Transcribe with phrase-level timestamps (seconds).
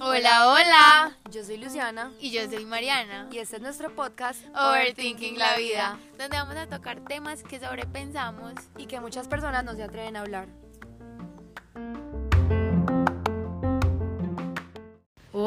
[0.00, 1.16] Hola, hola.
[1.30, 3.28] Yo soy Luciana Y yo soy Mariana.
[3.30, 8.54] y este es nuestro podcast Overthinking la vida, donde vamos a tocar temas que sobrepensamos.
[8.78, 10.48] y que muchas personas no se atreven a hablar.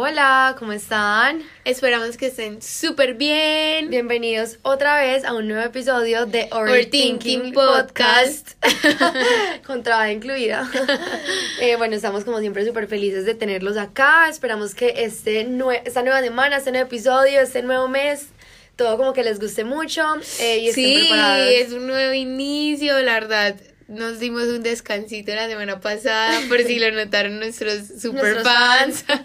[0.04, 1.44] Hola, ¿cómo están?
[1.64, 3.92] Esperamos que estén súper bien.
[3.92, 8.54] Bienvenidos otra vez a un nuevo episodio de Overthinking Overthinking Podcast.
[8.60, 10.68] Podcast, con traba incluida.
[11.62, 14.28] Eh, bueno, estamos como siempre súper felices de tenerlos acá.
[14.28, 18.30] Esperamos que este nue- esta nueva semana, este nuevo episodio, este nuevo mes,
[18.76, 20.04] todo como que les guste mucho
[20.40, 21.48] eh, y estén Sí, preparados.
[21.52, 23.56] es un nuevo inicio, la verdad.
[23.92, 29.04] Nos dimos un descansito la semana pasada, por si lo notaron nuestros super fans.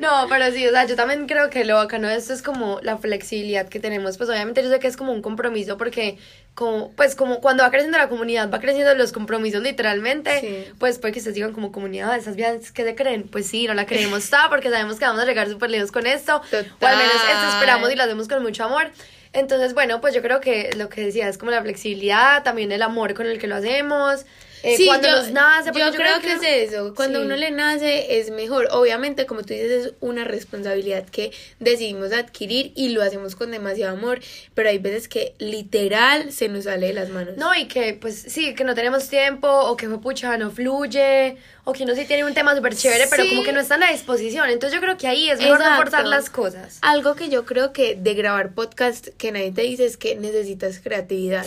[0.00, 2.78] No, pero sí, o sea, yo también creo que lo bacano de esto es como
[2.82, 4.16] la flexibilidad que tenemos.
[4.18, 6.18] Pues obviamente yo sé que es como un compromiso porque
[6.54, 10.72] como, pues como cuando va creciendo la comunidad, va creciendo los compromisos literalmente, Sí.
[10.78, 13.74] pues puede que ustedes digan como comunidad, esas vidas que se creen, pues sí, no
[13.74, 16.36] la creemos toda porque sabemos que vamos a llegar súper lejos con esto.
[16.80, 18.90] O al menos esto esperamos y lo hacemos con mucho amor.
[19.32, 22.82] Entonces, bueno, pues yo creo que lo que decía es como la flexibilidad, también el
[22.82, 24.24] amor con el que lo hacemos.
[24.62, 26.94] Eh, Sí, cuando yo, nos nace, yo creo que es eso.
[26.94, 27.26] Cuando Sí.
[27.26, 28.68] uno le nace es mejor.
[28.72, 33.96] Obviamente, como tú dices, es una responsabilidad que decidimos adquirir y lo hacemos con demasiado
[33.96, 34.20] amor.
[34.54, 37.36] Pero hay veces que literal se nos sale de las manos.
[37.36, 41.36] No, y que pues sí, que no tenemos tiempo, o que fue pucha, no fluye,
[41.64, 43.80] o que uno sí tiene un tema súper chévere, pero como que no está en
[43.80, 44.48] la disposición.
[44.50, 46.78] Entonces yo creo que ahí es mejor no forzar las cosas.
[46.82, 50.80] Algo que yo creo que de grabar podcast que nadie te dice es que necesitas
[50.80, 51.46] creatividad.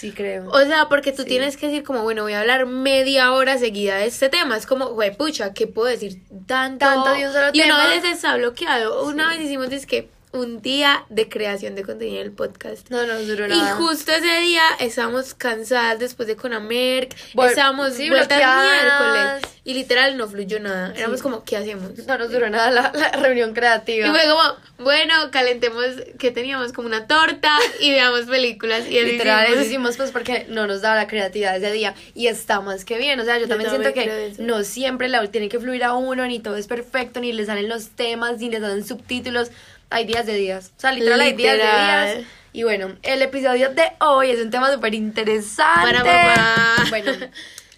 [0.00, 0.48] Sí, creo.
[0.50, 1.28] O sea, porque tú Sí.
[1.28, 4.56] tienes que decir como, bueno, voy a hablar media hora seguida de este tema.
[4.56, 6.86] Es como, güey, pucha, ¿qué puedo decir tanto?
[6.86, 7.84] Tanto de un solo y uno tema.
[7.84, 9.04] a veces está bloqueado.
[9.04, 12.88] Una vez hicimos, es que un día de creación de contenido del podcast.
[12.90, 13.74] No, no duró Y nada.
[13.76, 17.14] justo ese día estábamos cansadas después de Conamerc,
[17.48, 20.92] estábamos sí, vueltas miércoles y literal no fluyó nada.
[20.96, 21.96] Éramos como, ¿qué hacemos?
[22.06, 24.06] No nos duró nada la, la reunión creativa.
[24.06, 25.84] Y fue como, bueno, calentemos
[26.18, 28.84] que teníamos como una torta y veamos películas.
[28.88, 29.66] Y Literal, eso hicimos.
[29.66, 33.18] hicimos pues porque no nos daba la creatividad ese día y está más que bien,
[33.20, 35.94] o sea, yo, Yo también también siento que no siempre la tiene que fluir a
[35.94, 39.50] uno, ni todo es perfecto, ni le salen los temas, ni le salen subtítulos,
[39.90, 42.16] hay días de días, o sea, literal, hay días de Literal.
[42.18, 42.28] días.
[42.52, 45.82] Y bueno, el episodio de hoy es un tema súper interesante.
[45.82, 46.76] Para mamá.
[46.90, 47.12] Bueno,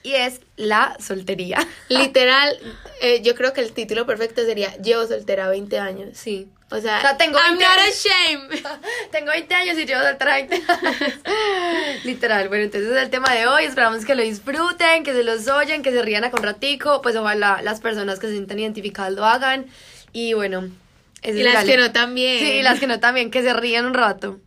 [0.02, 1.58] y es la soltería.
[1.88, 2.56] Literal,
[3.02, 6.10] eh, yo creo que el título perfecto sería Llevo soltera 20 años.
[6.14, 6.48] Sí.
[6.70, 8.06] O sea, O sea, tengo I'm 20 not años.
[8.06, 8.80] ashamed.
[9.12, 11.14] Tengo 20 años y llevo soltera 20 años.
[12.04, 13.64] Literal, bueno, entonces es el tema de hoy.
[13.64, 17.02] Esperamos que lo disfruten, que se los oyen, que se rían a con ratico.
[17.02, 19.66] Pues ojalá las personas que se sientan identificadas lo hagan.
[20.14, 20.70] Y bueno,
[21.22, 22.38] ese Y es las que no también.
[22.38, 24.40] Sí, y las que no también, que se rían un rato.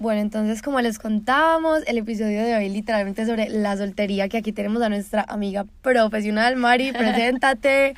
[0.00, 4.52] Bueno, entonces como les contábamos, el episodio de hoy literalmente sobre la soltería, que aquí
[4.52, 6.92] tenemos a nuestra amiga profesional, Mari,
[7.32, 7.94] preséntate.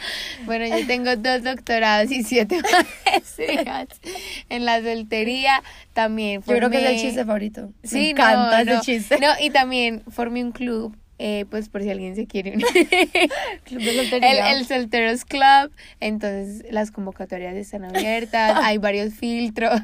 [0.46, 2.58] Bueno, yo tengo dos doctorados y siete
[3.04, 3.88] maestrías
[4.48, 5.62] en la soltería.
[5.92, 7.72] También Yo creo que es el formé- chiste favorito.
[7.82, 8.80] Sí, Me encanta no, ese no.
[8.80, 9.18] chiste.
[9.20, 12.66] No, y también formé un club, eh, pues por si alguien se quiere unir.
[13.64, 14.52] Club de el, soltería.
[14.52, 15.70] el Solteros Club.
[16.00, 19.82] Entonces, las convocatorias están abiertas, hay varios filtros.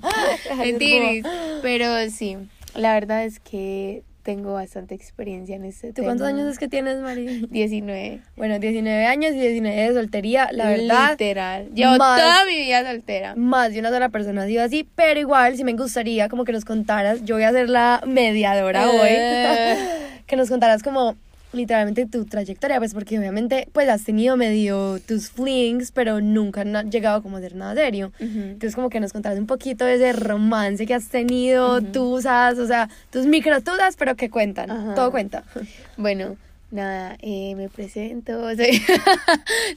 [0.56, 1.26] Mentiris.
[1.60, 2.38] Pero sí,
[2.74, 6.08] la verdad es que tengo bastante experiencia en este ¿Tú tema.
[6.08, 7.46] cuántos años es que tienes, Mari?
[7.50, 8.20] 19.
[8.36, 11.12] Bueno, 19 años y 19 de soltería, la verdad.
[11.12, 11.70] Literal.
[11.72, 13.34] Llevo más- toda mi vida soltera.
[13.36, 16.52] Más de una sola persona ha sido así, pero igual si me gustaría como que
[16.52, 19.76] nos contaras, yo voy a ser la mediadora hoy, Eh.
[20.26, 21.16] que nos contaras como
[21.52, 26.90] literalmente tu trayectoria, pues porque obviamente pues has tenido medio tus flings, pero nunca han
[26.90, 28.12] llegado como a ser nada serio.
[28.18, 32.66] Entonces como que nos contaras un poquito de ese romance que has tenido, tusas, o
[32.66, 34.94] sea, tus microtusas, pero que cuentan, Ajá.
[34.94, 35.44] todo cuenta.
[35.96, 36.36] Bueno,
[36.70, 38.40] nada, eh, me presento.
[38.56, 38.80] Soy,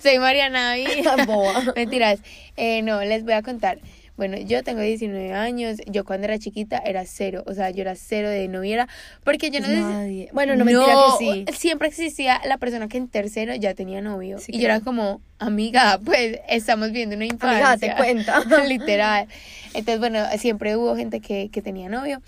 [0.01, 0.75] soy Mariana.
[1.25, 1.73] Boba.
[1.75, 2.19] Mentiras.
[2.57, 3.79] Eh, no, les voy a contar.
[4.17, 5.77] Bueno, yo tengo 19 años.
[5.87, 7.43] Yo cuando era chiquita era cero.
[7.47, 8.87] O sea, yo era cero de noviera.
[9.23, 10.29] Porque yo no nadie.
[10.33, 11.45] Bueno, no, mentira que sí.
[11.57, 14.39] Siempre existía la persona que en tercero ya tenía novio.
[14.39, 17.71] Sí, y yo era como, amiga, pues estamos viendo una infancia.
[17.71, 18.63] Amiga, te cuenta.
[18.67, 19.27] Literal.
[19.73, 22.21] Entonces, bueno, siempre hubo gente que, que tenía novio.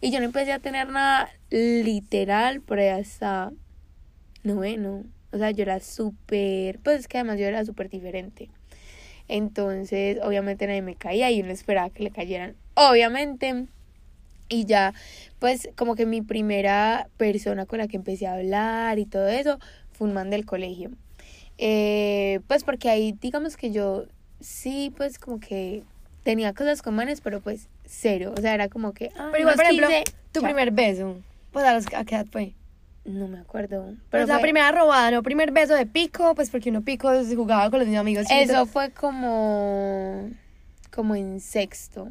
[0.00, 3.52] Y yo no empecé a tener nada literal por ahí hasta
[4.42, 5.04] noveno.
[5.32, 8.48] O sea, yo era súper, pues es que además yo era súper diferente.
[9.28, 12.54] Entonces, obviamente nadie me caía y uno esperaba que le cayeran.
[12.74, 13.66] Obviamente.
[14.48, 14.94] Y ya,
[15.40, 19.58] pues como que mi primera persona con la que empecé a hablar y todo eso
[19.90, 20.90] fue un man del colegio.
[21.58, 24.04] Eh, pues porque ahí, digamos que yo
[24.40, 25.82] sí, pues como que
[26.22, 28.34] tenía cosas con manes, pero pues cero.
[28.36, 29.10] O sea, era como que...
[29.16, 30.42] ah, Pero igual, unos por ejemplo, 15, tu chao.
[30.44, 31.16] primer beso,
[31.50, 32.52] pues a, los, ¿a qué edad fue?
[33.06, 33.84] No me acuerdo.
[33.86, 35.22] Pero Pero es la primera robada, ¿no?
[35.22, 38.26] Primer beso de pico, pues porque uno pico se jugaba con los mismos amigos.
[38.26, 38.50] chiquitos.
[38.56, 40.28] Eso fue como.
[40.90, 42.10] Como en sexto.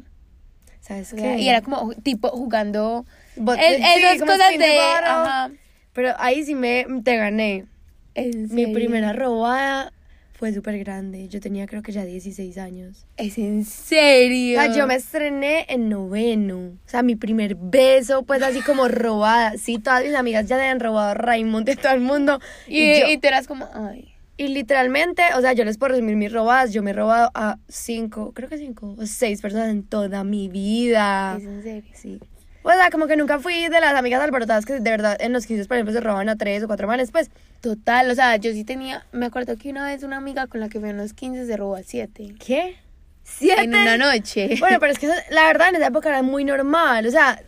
[0.80, 1.38] ¿Sabes qué?
[1.38, 3.04] y era como tipo jugando.
[3.36, 4.78] Bot- es- sí, esas cosas de.
[4.78, 5.50] Ajá.
[5.92, 7.66] Pero ahí sí me te gané.
[8.14, 9.92] ¿En Mi primera robada
[10.38, 11.28] fue súper grande.
[11.28, 13.06] Yo tenía creo que ya 16 años.
[13.16, 14.60] Es en O serio.
[14.60, 16.58] sea, yo me estrené en noveno.
[16.58, 19.56] O sea, mi primer beso, pues así como robada.
[19.58, 22.38] Sí, todas mis amigas ya le habían robado a Raimundo y todo el mundo.
[22.66, 23.68] Y, Y, yo- y tú eras como.
[23.72, 24.12] Ay.
[24.38, 26.72] y literalmente, o sea, yo les puedo resumir mis robadas.
[26.74, 30.48] Yo me he robado a cinco, creo que cinco o seis personas en toda mi
[30.50, 31.36] vida.
[31.38, 31.90] Es en serio.
[31.94, 32.20] Sí.
[32.68, 35.46] O sea, como que nunca fui de las amigas alborotadas que de verdad en los
[35.46, 37.30] 15, por ejemplo, se roban a tres o cuatro manes, pues.
[37.60, 39.06] Total, o sea, yo sí tenía.
[39.12, 41.56] Me acuerdo que una vez una amiga con la que fui a unos 15 se
[41.56, 42.34] robó a 7.
[42.44, 42.76] ¿Qué?
[43.22, 43.62] ¿Siete?
[43.62, 44.56] En una noche.
[44.58, 47.40] Bueno, pero es que eso, la verdad en esa época era muy normal, o sea,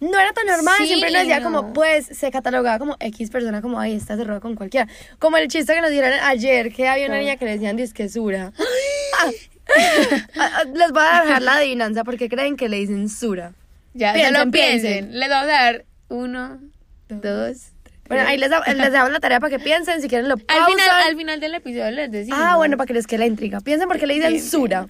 [0.00, 1.44] no era tan normal, Sí, siempre nos decía no.
[1.44, 4.88] como, pues, se catalogaba como X persona, como, ay, esta se roba con cualquiera.
[5.20, 8.52] Como el chiste que nos dieron ayer, que había una niña que le decían disquesura.
[9.16, 9.30] Ah.
[10.36, 13.52] Ah, ah, Les voy a dejar la adivinanza porque creen que le dicen sura.
[13.94, 14.92] Ya, piensen, solo piensen.
[14.92, 15.18] piensen.
[15.20, 16.60] Les vamos a dar uno,
[17.08, 17.56] dos.
[18.06, 20.66] Bueno, ahí les, les dejamos la tarea para que piensen, si quieren lo Al pausan.
[20.66, 22.38] final, al final del episodio les decimos.
[22.42, 23.60] Ah, bueno, para que les quede la intriga.
[23.60, 24.86] Piensen porque le dicen sura.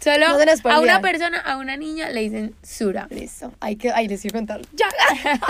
[0.00, 3.08] Solo no a una persona, a una niña le dicen Sura.
[3.10, 4.60] Listo, ahí, que, ahí les quiero contar.
[4.74, 4.86] Ya.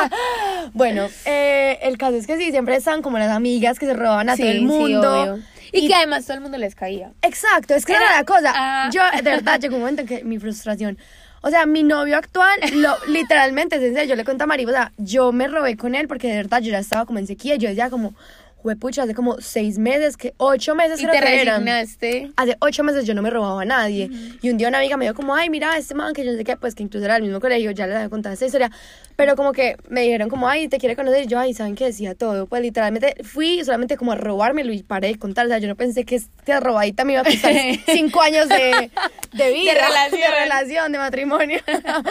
[0.73, 4.29] bueno, eh, el caso es que sí, siempre están como las amigas que se roban
[4.31, 5.23] a Sí, todo el sí, mundo.
[5.23, 5.43] obvio.
[5.71, 7.13] Y, que además todo el mundo les caía.
[7.21, 8.53] Exacto, es que era, Era- la cosa.
[8.55, 8.91] ah.
[8.91, 10.97] Yo, de verdad, llegó un momento en que mi frustración.
[11.43, 14.65] O sea, mi novio actual, lo, literalmente, es en serio, yo le conté a Mari,
[14.67, 17.27] o sea, yo me robé con él porque de verdad yo ya estaba como en
[17.27, 17.57] sequía.
[17.57, 18.15] Yo decía como,
[18.57, 21.65] juepucha, hace como seis meses, que ocho meses Y creo te que eran.
[21.65, 22.33] resignaste.
[22.37, 24.11] Hace ocho meses yo no me robaba a nadie.
[24.43, 26.43] Y un día una amiga me dijo como, ay, mira, este man que yo sé
[26.45, 28.71] qué, pues que incluso era del mismo colegio, ya les había contado esta historia.
[29.19, 31.25] Pero como que me dijeron como, ay, te quiere conocer.
[31.25, 32.47] Y yo, ay, ¿saben qué decía todo?
[32.47, 35.47] Pues literalmente fui solamente como a robármelo y paré de contar.
[35.47, 37.53] O sea, yo no pensé que esta robadita me iba a costar
[37.87, 38.93] cinco años de,
[39.33, 40.21] de vida, relación.
[40.21, 41.59] de relación, de matrimonio.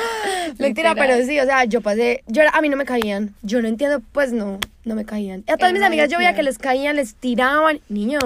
[0.60, 3.34] Mentira, pero sí, o sea, yo pasé, yo a mí no me caían.
[3.42, 5.46] Yo no entiendo, pues no, no me caían.
[5.48, 7.80] Y a todas mis amigas yo veía que les caían, les tiraban.
[7.88, 8.22] Niños,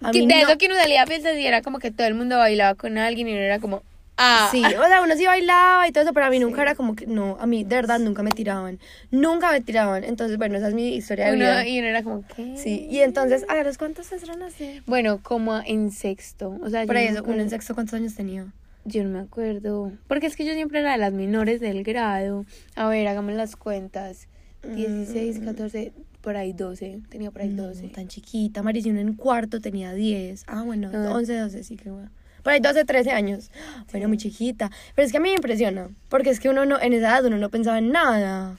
[0.00, 0.48] a mí de no.
[0.48, 0.66] eso que
[0.98, 3.60] a fiestas y era como que todo el mundo bailaba con alguien y uno era
[3.60, 3.84] como,
[4.16, 4.48] ah.
[4.50, 6.94] Sí, o sea, uno sí bailaba y todo eso, pero a mí nunca era como
[6.96, 8.78] que, no, a mí de verdad nunca me tiraban,
[9.10, 11.66] nunca me tiraban, entonces, bueno, esa es mi historia de Uno, vida.
[11.66, 12.56] y uno era como, ¿qué?
[12.56, 14.80] Sí, y entonces, a los cuántos eran así?
[14.86, 16.58] Bueno, como en sexto.
[16.62, 18.46] O sea, Por no eso, uno en sexto, ¿cuántos años tenía?
[18.84, 19.90] Yo no me acuerdo.
[20.06, 22.46] Porque es que yo siempre era de las menores del grado.
[22.76, 24.28] A ver, hagamos las cuentas.
[24.62, 27.00] 16, 14, por ahí 12.
[27.08, 27.88] Tenía por ahí No, 12.
[27.88, 31.10] tan chiquita, Marisa, uno en cuarto tenía 10, ah, bueno, Ah.
[31.14, 32.10] 11, 12, sí que bueno.
[32.46, 33.50] Por ahí 12, 13 años,
[33.90, 36.80] bueno, muy chiquita, pero es que a mí me impresiona, porque es que uno no,
[36.80, 38.54] en esa edad uno no pensaba en nada.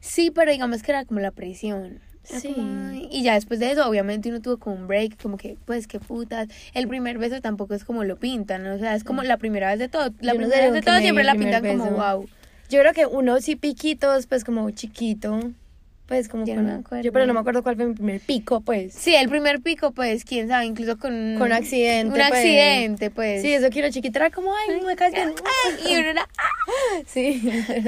[0.00, 1.98] Sí, pero digamos que era como la presión.
[2.28, 2.52] Era Sí.
[2.52, 5.86] como, Y ya después de eso, obviamente uno tuvo como un break, como que, pues,
[5.86, 6.48] qué putas.
[6.74, 8.74] El primer beso tampoco es como lo pintan, ¿no?
[8.74, 10.10] O sea, es como la primera vez de todo.
[10.20, 12.28] La Yo no sé primera vez de todo siempre la pintan como, wow.
[12.68, 15.40] Yo creo que uno sí piquitos, pues como chiquito,
[16.06, 17.04] pues como Yo con- no me acuerdo.
[17.04, 18.92] yo pero no me acuerdo cuál fue mi primer pico, pues.
[18.94, 21.36] Sí, el primer pico, pues, quién sabe, incluso con...
[21.38, 22.32] Con accidente, Un pues.
[22.32, 23.42] accidente, pues.
[23.42, 25.32] Sí, eso quiero chiquita era como, ay, me caes bien.
[25.88, 26.28] Y uno era...
[27.06, 27.42] Sí.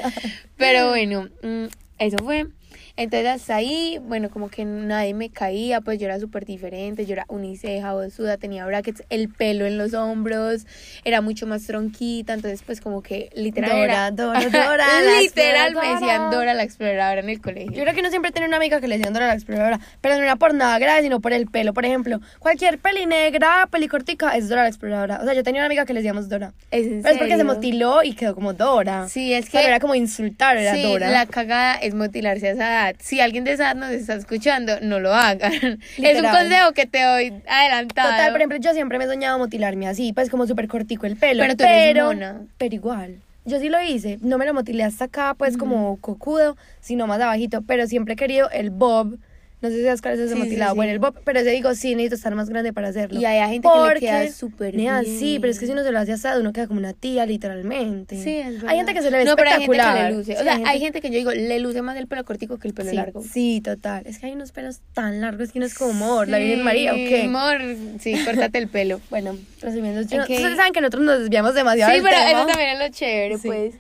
[0.56, 1.64] Pero bueno, mm,
[1.98, 2.46] eso fue.
[2.96, 7.14] Entonces hasta ahí, bueno, como que nadie me caía, pues yo era súper diferente, yo
[7.14, 10.64] era uniceja, bosuda, tenía brackets, el pelo en los hombros,
[11.04, 14.10] era mucho más tronquita, entonces pues como que literal Dora, era...
[14.12, 14.86] Dora, Dora,
[15.20, 17.72] literal me decían Dora la exploradora en el colegio.
[17.72, 20.16] Yo creo que uno siempre tiene una amiga que le decían Dora la exploradora, pero
[20.16, 21.74] no era por nada grave, sino por el pelo.
[21.74, 25.18] Por ejemplo, cualquier peli negra, peli cortica, es Dora la exploradora.
[25.20, 26.52] O sea, yo tenía una amiga que le decíamos Dora.
[26.70, 29.08] ¿Es en Pero es porque se motiló y quedó como Dora.
[29.08, 29.58] Sí, es que...
[29.58, 31.10] Pero era como insultar, era sí, Dora.
[31.10, 32.96] la cagada es motilarse a esa edad.
[33.00, 35.52] Si alguien de esa edad nos está escuchando, no lo hagan.
[35.98, 38.10] Es un consejo que te doy adelantado.
[38.10, 41.16] Total, por ejemplo, yo siempre me he soñado motilarme así, pues como súper cortico el
[41.16, 41.42] pelo.
[41.42, 42.42] Pero tú eres mona.
[42.58, 43.16] pero igual.
[43.44, 44.18] Yo sí lo hice.
[44.22, 47.62] No me lo motilé hasta acá, pues como cocudo, sino más abajito.
[47.62, 49.18] Pero siempre he querido el bob.
[49.64, 50.72] No sé si sabes cuál es ese Sí, sí, motilado.
[50.72, 50.76] sí.
[50.76, 53.18] Bueno, el bob, pero ese digo, sí, necesito estar más grande para hacerlo.
[53.18, 55.04] Y hay gente que le queda súper bien.
[55.06, 57.24] Sí, pero es que si uno se lo hace asado, uno queda como una tía,
[57.24, 58.22] literalmente.
[58.22, 58.68] Sí, es verdad.
[58.68, 60.10] Hay gente que se le ve No, pero hay gente que espectacular.
[60.10, 60.36] le luce.
[60.38, 62.74] O sea, hay gente que yo digo, le luce más el pelo cortico que el
[62.74, 63.22] pelo largo.
[63.22, 64.02] Sí, total.
[64.06, 66.92] Es que hay unos pelos tan largos que uno es como amor, la Virgen María,
[66.92, 67.22] ¿o qué?
[67.22, 67.58] Amor,
[68.00, 69.00] sí, córtate el pelo.
[69.08, 70.30] Bueno, resumiendo, yo no- Ok.
[70.30, 72.30] ustedes saben que nosotros nos desviamos demasiado Sí, del pero tema.
[72.40, 73.74] eso también es lo chévere, pues.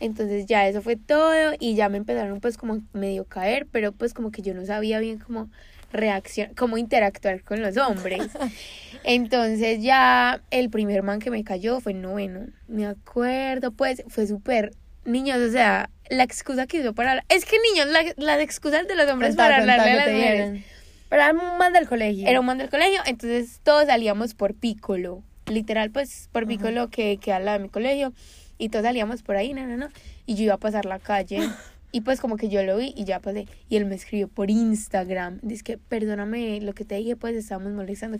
[0.00, 4.14] Entonces ya eso fue todo y ya me empezaron pues como medio caer, pero pues
[4.14, 5.50] como que yo no sabía bien cómo
[5.92, 8.28] reaccionar, cómo interactuar con los hombres.
[9.04, 12.46] Entonces ya el primer man que me cayó fue en noveno.
[12.66, 14.72] Me acuerdo, pues fue súper
[15.04, 17.24] niños, o sea, la excusa que usó para.
[17.28, 20.62] Es que niños, la- las excusas de los hombres para hablarle a las mujeres.
[21.10, 22.28] era un man del colegio.
[22.28, 25.22] Era un man del colegio, entonces todos salíamos por Piccolo.
[25.46, 28.12] Literal, pues por Piccolo que queda al lado de mi colegio.
[28.58, 29.88] Y todos salíamos por ahí, no, no, no.
[30.26, 31.40] Y yo iba a pasar la calle.
[31.90, 33.46] Y pues como que yo lo vi y ya pasé.
[33.70, 35.38] Y él me escribió por Instagram.
[35.42, 38.18] Dice que, perdóname lo que te dije, pues estábamos molestando.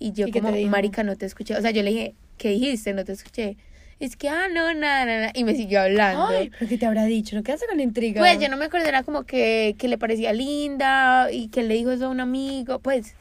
[0.00, 1.56] Y yo ¿Y como, marica, no te escuché.
[1.56, 2.92] O sea, yo le dije, ¿qué dijiste?
[2.92, 3.56] No te escuché.
[4.00, 5.30] Es que, ah, no, nada, nada.
[5.34, 6.26] Y me siguió hablando.
[6.26, 7.36] Ay, pero ¿qué te habrá dicho?
[7.36, 8.20] ¿No quedaste con la intriga?
[8.20, 11.74] Pues yo no me acuerdo, era como que, que le parecía linda y que le
[11.74, 13.14] dijo eso a un amigo, pues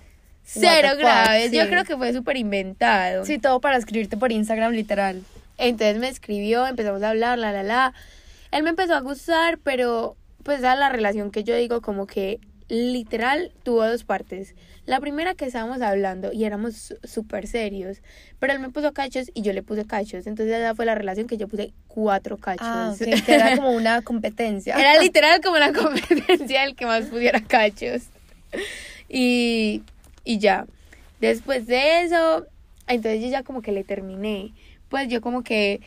[0.44, 1.52] cero fuck, grave.
[1.52, 3.26] Yo creo que fue súper inventado.
[3.26, 5.22] Sí, todo para escribirte por Instagram, literal.
[5.58, 7.94] Entonces me escribió, empezamos a hablar, la, la, la.
[8.52, 12.40] Él me empezó a gustar, pero pues era la relación que yo digo como que
[12.68, 14.56] literal tuvo dos partes.
[14.86, 18.02] La primera que estábamos hablando y éramos súper serios,
[18.40, 20.28] pero él me puso cachos y yo le puse cachos.
[20.28, 22.68] Entonces esa fue la relación que yo puse cuatro cachos.
[22.68, 24.76] Ah, ok, que era como una competencia.
[24.76, 28.04] Era literal como la competencia del que más pudiera cachos.
[29.08, 29.84] Y,
[30.24, 30.66] y ya.
[31.22, 32.46] Después de eso,
[32.88, 34.52] entonces yo ya como que le terminé.
[34.94, 35.82] Pues yo como que,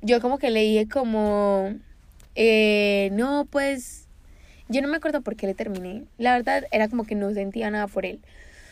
[0.00, 1.74] yo como que le dije como,
[2.34, 4.06] eh, no, pues,
[4.70, 6.04] yo no me acuerdo por qué le terminé.
[6.16, 8.20] La verdad era como que no sentía nada por él.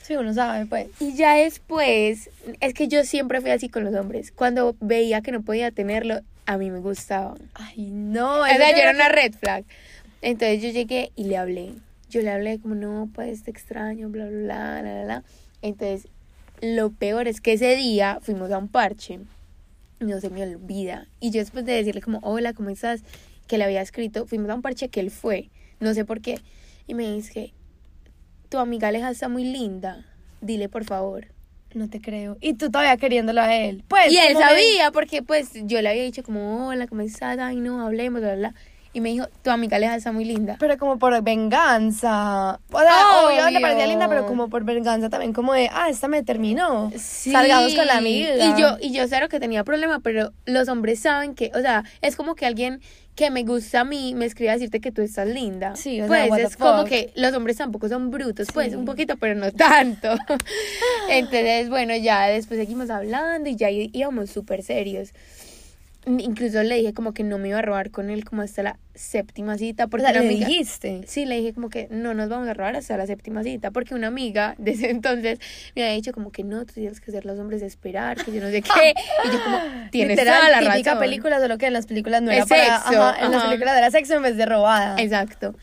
[0.01, 0.89] Sí, uno sabe, pues.
[0.99, 4.33] Y ya después, es que yo siempre fui así con los hombres.
[4.33, 7.35] Cuando veía que no podía tenerlo, a mí me gustaba.
[7.53, 8.41] Ay, no.
[8.41, 9.67] O sea, yo era una red flag.
[10.23, 11.75] Entonces yo llegué y le hablé.
[12.09, 15.25] Yo le hablé como, no, pues te extraño, bla, bla, bla, bla, bla.
[15.61, 16.09] Entonces,
[16.63, 19.19] lo peor es que ese día fuimos a un parche.
[20.01, 21.07] No se me olvida.
[21.21, 23.03] Y yo después de decirle como, hola, ¿cómo estás?
[23.47, 25.51] Que le había escrito, fuimos a un parche que él fue.
[25.79, 26.39] No sé por qué.
[26.87, 27.53] Y me dice,
[28.49, 30.07] tu amiga Aleja está muy linda.
[30.41, 31.27] Dile, por favor.
[31.75, 32.37] No te creo.
[32.41, 33.85] Y tú todavía queriéndolo a él.
[33.87, 34.11] Pues.
[34.11, 37.39] Y él me- sabía, porque pues yo le había dicho como, hola, ¿cómo estás?
[37.39, 38.61] Ay, no, hablemos, bla, bla, bla.
[38.93, 40.57] Y me dijo, tu amiga Aleja está muy linda.
[40.59, 42.59] Pero como por venganza.
[42.73, 46.09] O sea, obvio, le parecía linda, pero como por venganza también, como de, ah, esta
[46.09, 46.91] me terminó.
[46.97, 47.31] Sí.
[47.31, 48.35] Salgamos con la amiga.
[48.35, 51.85] Y yo, y yo cero que tenía problema, pero los hombres saben que, o sea,
[52.03, 52.81] es como que alguien
[53.15, 55.77] que me gusta a mí me escribe a decirte que tú estás linda.
[55.77, 59.17] Sí, o sea, pues es como que los hombres tampoco son brutos, pues un poquito,
[59.19, 60.09] pero no tanto.
[61.11, 65.11] Entonces, bueno, ya después seguimos hablando y ya íbamos súper serios.
[66.07, 68.79] Incluso le dije como que no me iba a robar con él como hasta la
[68.95, 71.03] séptima cita, O porque sea, una le amiga- dijiste.
[71.07, 73.95] Sí, le dije como que no nos vamos a robar hasta la séptima cita, porque
[73.95, 75.39] una amiga desde entonces
[75.77, 78.41] me había dicho como que no, tú tienes que hacer los hombres esperar, que yo
[78.41, 79.59] no sé qué, y yo como,
[79.91, 81.01] tienes Literal, toda la típica razón.
[81.05, 82.83] película, solo que en las películas no era Es para...
[82.83, 84.97] sexo, ajá, en las películas era sexo en vez de robada.
[84.99, 85.55] Exacto.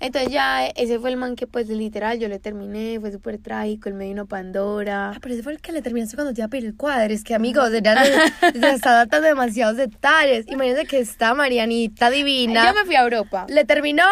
[0.00, 3.88] Entonces ya ese fue el man que pues literal yo le terminé, fue súper trágico,
[3.88, 5.10] él me vino Pandora.
[5.10, 7.12] Ah, pero ese fue el que le terminaste cuando te iba a pedir el cuadro.
[7.12, 10.46] Es que, amigos, ya se está dando demasiados detalles.
[10.48, 12.66] Imagínense que está Marianita divina.
[12.66, 13.46] Yo me fui a Europa.
[13.48, 14.04] Le terminó...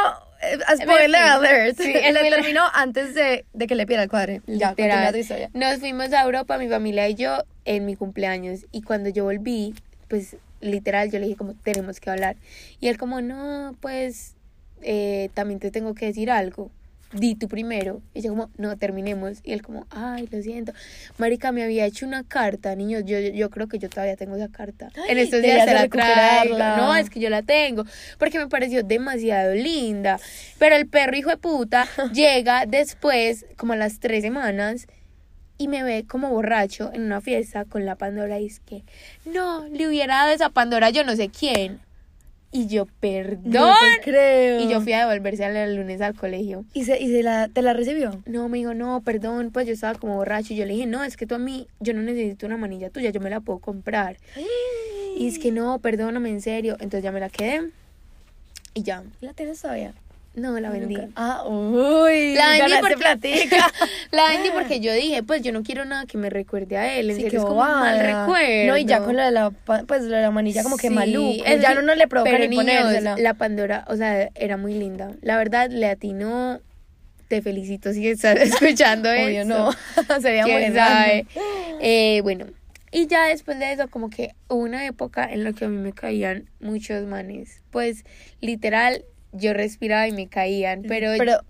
[0.43, 1.77] eh, spoiler alert.
[1.79, 2.35] Sí, le spoiler.
[2.35, 4.43] terminó antes de, de que le pidiera el cuadre.
[4.47, 5.51] Ya, tu historia.
[5.55, 8.67] Nos fuimos a Europa, mi familia y yo, en mi cumpleaños.
[8.73, 9.75] Y cuando yo volví,
[10.09, 12.37] pues literal, yo le dije como, tenemos que hablar.
[12.81, 14.35] Y él como, no, pues
[14.85, 16.71] eh, también te tengo que decir algo.
[17.13, 18.03] Di tú primero.
[18.13, 19.39] Y yo como, no, terminemos.
[19.45, 20.73] Y él como, ay, lo siento.
[21.17, 23.05] Marica, me había hecho una carta, niños.
[23.07, 24.91] Yo, yo, yo creo que yo todavía tengo esa carta.
[25.09, 26.59] en estos días se la traigo.
[26.59, 27.85] No, es que yo la tengo.
[28.19, 30.19] Porque me pareció demasiado linda.
[30.59, 34.89] Pero el perro hijo de puta llega después, como a las tres semanas,
[35.57, 38.83] y me ve como borracho en una fiesta con la Pandora y es que
[39.25, 41.81] no, le hubiera dado esa Pandora yo no sé quién.
[42.57, 43.51] Y yo, perdón.
[43.51, 44.61] No creo.
[44.61, 46.65] y yo fui a devolverse el lunes al colegio.
[46.73, 48.23] ¿Y, se, y se la, te la recibió?
[48.27, 50.55] No, me dijo, no, perdón, pues yo estaba como borracho.
[50.55, 52.91] Y yo le dije, no, es que tú a mí, yo no necesito una manilla
[52.91, 54.19] tuya, yo me la puedo comprar.
[55.19, 56.75] Y es que no, perdóname, en serio.
[56.75, 57.71] Entonces ya me la quedé.
[58.73, 59.93] Y ya, ¿La tienes todavía?
[60.35, 60.97] No, la vendí.
[60.97, 61.11] Nunca.
[61.17, 62.35] Ah, uy.
[62.35, 63.73] La vendí porque platica.
[64.11, 67.11] la vendí porque yo dije, pues yo no quiero nada que me recuerde a él.
[67.11, 68.67] En Sí, serio, es como un mal recuerdo.
[68.73, 71.45] No, y ya con lo de la, pues, lo de la manilla como que maluco.
[71.47, 73.17] es ya no, no le provoca pero ni niños, ponérsela.
[73.19, 75.13] La Pandora, o sea, era muy linda.
[75.23, 76.61] La verdad, le atinó.
[77.29, 79.45] Te felicito si estás escuchando Obvio esto.
[80.09, 80.21] no.
[80.21, 81.27] Sería muy ¿Quién sabe?
[81.81, 82.47] Eh, bueno,
[82.93, 85.79] y ya después de eso, como que hubo una época en la que a mí
[85.79, 87.63] me caían muchos manes.
[87.71, 88.05] Pues,
[88.41, 91.13] literal, yo respiraba y me caían, pero...
[91.19, 91.41] Pero,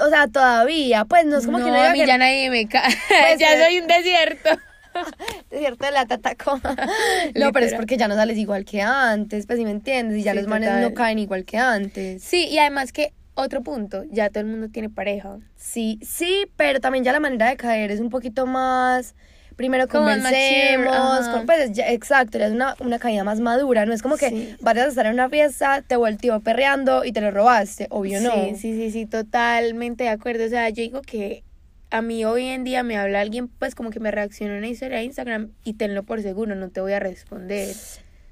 [0.00, 2.50] o sea, todavía, pues no es como no, que no a mí que ya nadie
[2.50, 2.94] me cae.
[3.08, 4.50] Pues, ya soy un desierto.
[5.50, 6.76] desierto de la tatacoma.
[7.34, 10.22] no, pero es porque ya no sales igual que antes, pues si me entiendes, y
[10.22, 10.82] ya Sí, los manes total.
[10.82, 12.22] no caen igual que antes.
[12.22, 15.38] Sí, y además que, otro punto, ya todo el mundo tiene pareja.
[15.56, 19.14] Sí, sí, pero también ya la manera de caer es un poquito más,
[19.58, 24.16] primero conversemos, con- pues ya- exacto, es una, una caída más madura, no es como
[24.16, 24.56] que Sí.
[24.60, 28.30] vayas a estar en una fiesta, te volteó perreando y te lo robaste, obvio no.
[28.32, 30.44] Sí, sí, sí, sí, totalmente de acuerdo.
[30.44, 31.42] O sea, yo digo que
[31.90, 34.98] a mí hoy en día me habla alguien, pues como que me reacciona una historia
[34.98, 37.74] de Instagram y tenlo por seguro, no te voy a responder.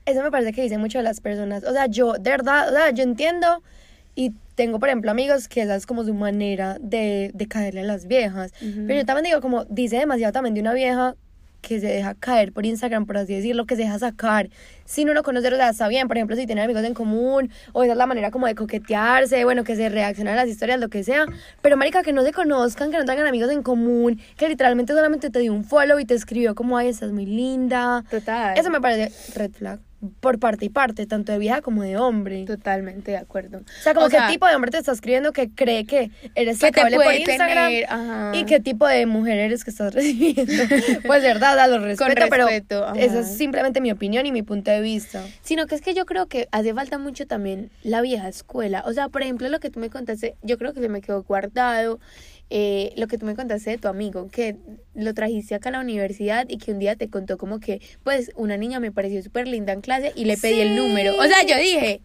[0.04, 1.64] Eso me parece que dicen mucho de las personas.
[1.64, 3.62] O sea, yo, de verdad, o sea, yo entiendo
[4.16, 7.84] y tengo, por ejemplo, amigos que esa es como su manera de, de caerle a
[7.84, 8.52] las viejas.
[8.60, 11.14] Pero yo también digo, como dice demasiado también de una vieja
[11.60, 14.48] que se deja caer por Instagram, por así decirlo, que se deja sacar.
[14.84, 17.82] Sin uno conocer, o sea, está bien, por ejemplo, si tienen amigos en común, o
[17.82, 20.88] esa es la manera como de coquetearse, bueno, que se reaccionan a las historias, lo
[20.88, 21.26] que sea.
[21.62, 25.28] Pero, marica, que no se conozcan, que no tengan amigos en común, que literalmente solamente
[25.28, 28.04] te dio un follow y te escribió como, ay, estás muy linda.
[28.10, 28.56] Total.
[28.56, 29.80] Eso me parece red flag.
[30.20, 32.44] Por parte y parte, tanto de vieja como de hombre.
[32.44, 33.58] Totalmente de acuerdo.
[33.58, 36.10] O sea, como O qué sea, tipo de hombre te está escribiendo que cree que
[36.34, 38.32] eres que te sacable por puede Instagram tener, ajá.
[38.34, 40.52] y qué tipo de mujer eres que estás recibiendo.
[41.06, 43.00] pues verdad, a lo respeto, respeto, pero ajá.
[43.00, 45.24] esa es simplemente mi opinión y mi punto de vista.
[45.42, 48.82] Sino que es que yo creo que hace falta mucho también la vieja escuela.
[48.86, 51.22] O sea, por ejemplo, lo que tú me contaste, yo creo que se me quedó
[51.22, 51.98] guardado.
[52.50, 54.56] Eh, lo que tú me contaste de tu amigo, que
[54.94, 58.30] lo trajiste acá a la universidad y que un día te contó como que, pues,
[58.36, 61.16] una niña me pareció súper linda en clase y le pedí el número.
[61.18, 62.00] O sea, yo dije,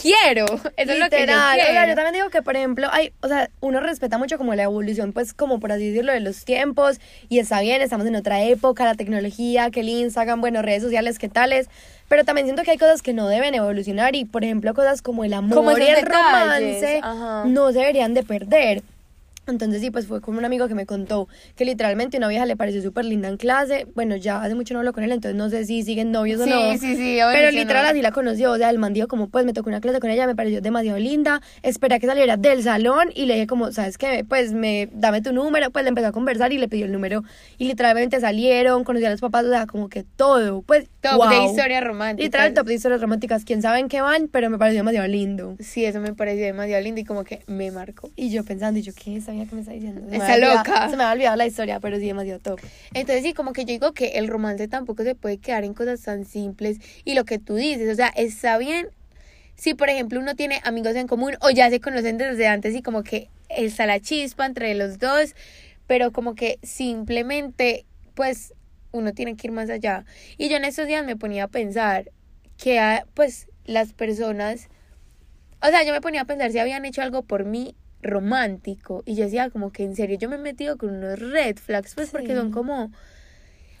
[0.00, 0.46] quiero.
[0.46, 1.88] Eso es lo que yo Literal, o sea, quiero.
[1.88, 5.12] yo también digo que, por ejemplo, hay, o sea, uno respeta mucho como la evolución,
[5.12, 6.98] pues, como por así decirlo, de los tiempos,
[7.28, 11.18] y está bien, estamos en otra época, la tecnología, que el Instagram, bueno, redes sociales,
[11.18, 11.68] qué tales,
[12.08, 15.24] pero también siento que hay cosas que no deben evolucionar, y por ejemplo, cosas como
[15.24, 17.44] el amor Como y el detalles, romance ajá.
[17.46, 18.82] no se deberían de perder.
[19.46, 22.56] Entonces sí, pues fue como un amigo que me contó que literalmente una vieja le
[22.56, 23.86] pareció súper linda en clase.
[23.94, 26.44] Bueno, ya hace mucho no hablo con él, entonces no sé si siguen novios o
[26.44, 26.72] Sí, no.
[26.72, 27.50] sí, sí, Pero evolucionó.
[27.60, 30.00] literal así la conoció, o sea, el man dijo como, pues me tocó una clase
[30.00, 33.46] con ella, me pareció demasiado linda, esperé a que saliera del salón y le dije
[33.46, 34.24] como, ¿sabes qué?
[34.28, 37.22] Pues me, dame tu número, pues le empezó a conversar y le pidió el número
[37.58, 41.28] y literalmente salieron, conocí a los papás, o sea, como que todo, pues, Top wow.
[41.28, 42.24] de historia romántica.
[42.24, 45.56] Literal, top de historias románticas, quién sabe en qué van, pero me pareció demasiado lindo.
[45.60, 48.10] Sí, eso me pareció demasiado lindo y como que me marcó.
[48.16, 50.00] Y yo pensando, y yo, ¿qué sabía que me está diciendo?
[50.10, 50.88] Se me había loca.
[50.88, 52.60] Se me había olvidado la historia, pero sí demasiado top.
[52.92, 56.00] Entonces sí, como que yo digo que el romance tampoco se puede quedar en cosas
[56.02, 58.88] tan simples y lo que tú dices, o sea, está bien
[59.56, 62.82] si por ejemplo uno tiene amigos en común o ya se conocen desde antes y
[62.82, 65.34] como que está la chispa entre los dos,
[65.86, 68.54] pero como que simplemente pues
[68.92, 70.04] uno tiene que ir más allá.
[70.38, 72.10] Y yo en estos días me ponía a pensar
[72.56, 74.68] que ah, pues las personas,
[75.62, 79.02] o sea, yo me ponía a pensar si habían hecho algo por mí romántico.
[79.04, 81.94] Y yo decía como que en serio yo me he metido con unos red flags
[81.94, 82.92] pues porque son como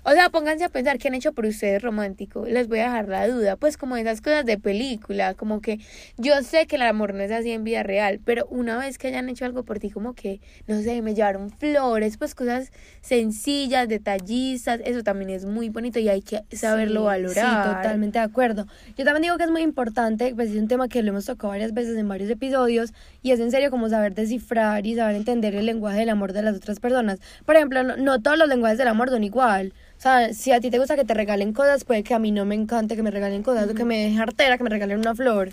[0.04, 2.44] o sea, pónganse a pensar qué han hecho por ustedes romántico.
[2.46, 3.56] Les voy a dejar la duda.
[3.56, 5.34] Pues como esas cosas de película.
[5.34, 5.80] Como que
[6.18, 8.20] yo sé que el amor no es así en vida real.
[8.24, 11.50] Pero una vez que hayan hecho algo por ti, como que, no sé, me llevaron
[11.50, 12.16] flores.
[12.16, 14.80] Pues cosas sencillas, detallistas.
[14.84, 17.64] Eso también es muy bonito y hay que saberlo Sí, valorar.
[17.64, 18.66] Sí, totalmente de acuerdo.
[18.96, 21.50] Yo también digo que es muy importante, pues es un tema que lo hemos tocado
[21.50, 25.54] varias veces en varios episodios, y es en serio como saber descifrar y saber entender
[25.54, 27.20] el lenguaje del amor de las otras personas.
[27.44, 29.72] Por ejemplo, no, no todos los lenguajes del amor son igual.
[29.98, 32.30] O sea, si a ti te gusta que te regalen cosas, puede que a mí
[32.30, 34.98] no me encante que me regalen cosas, o que me deje artera que me regalen
[34.98, 35.50] una flor.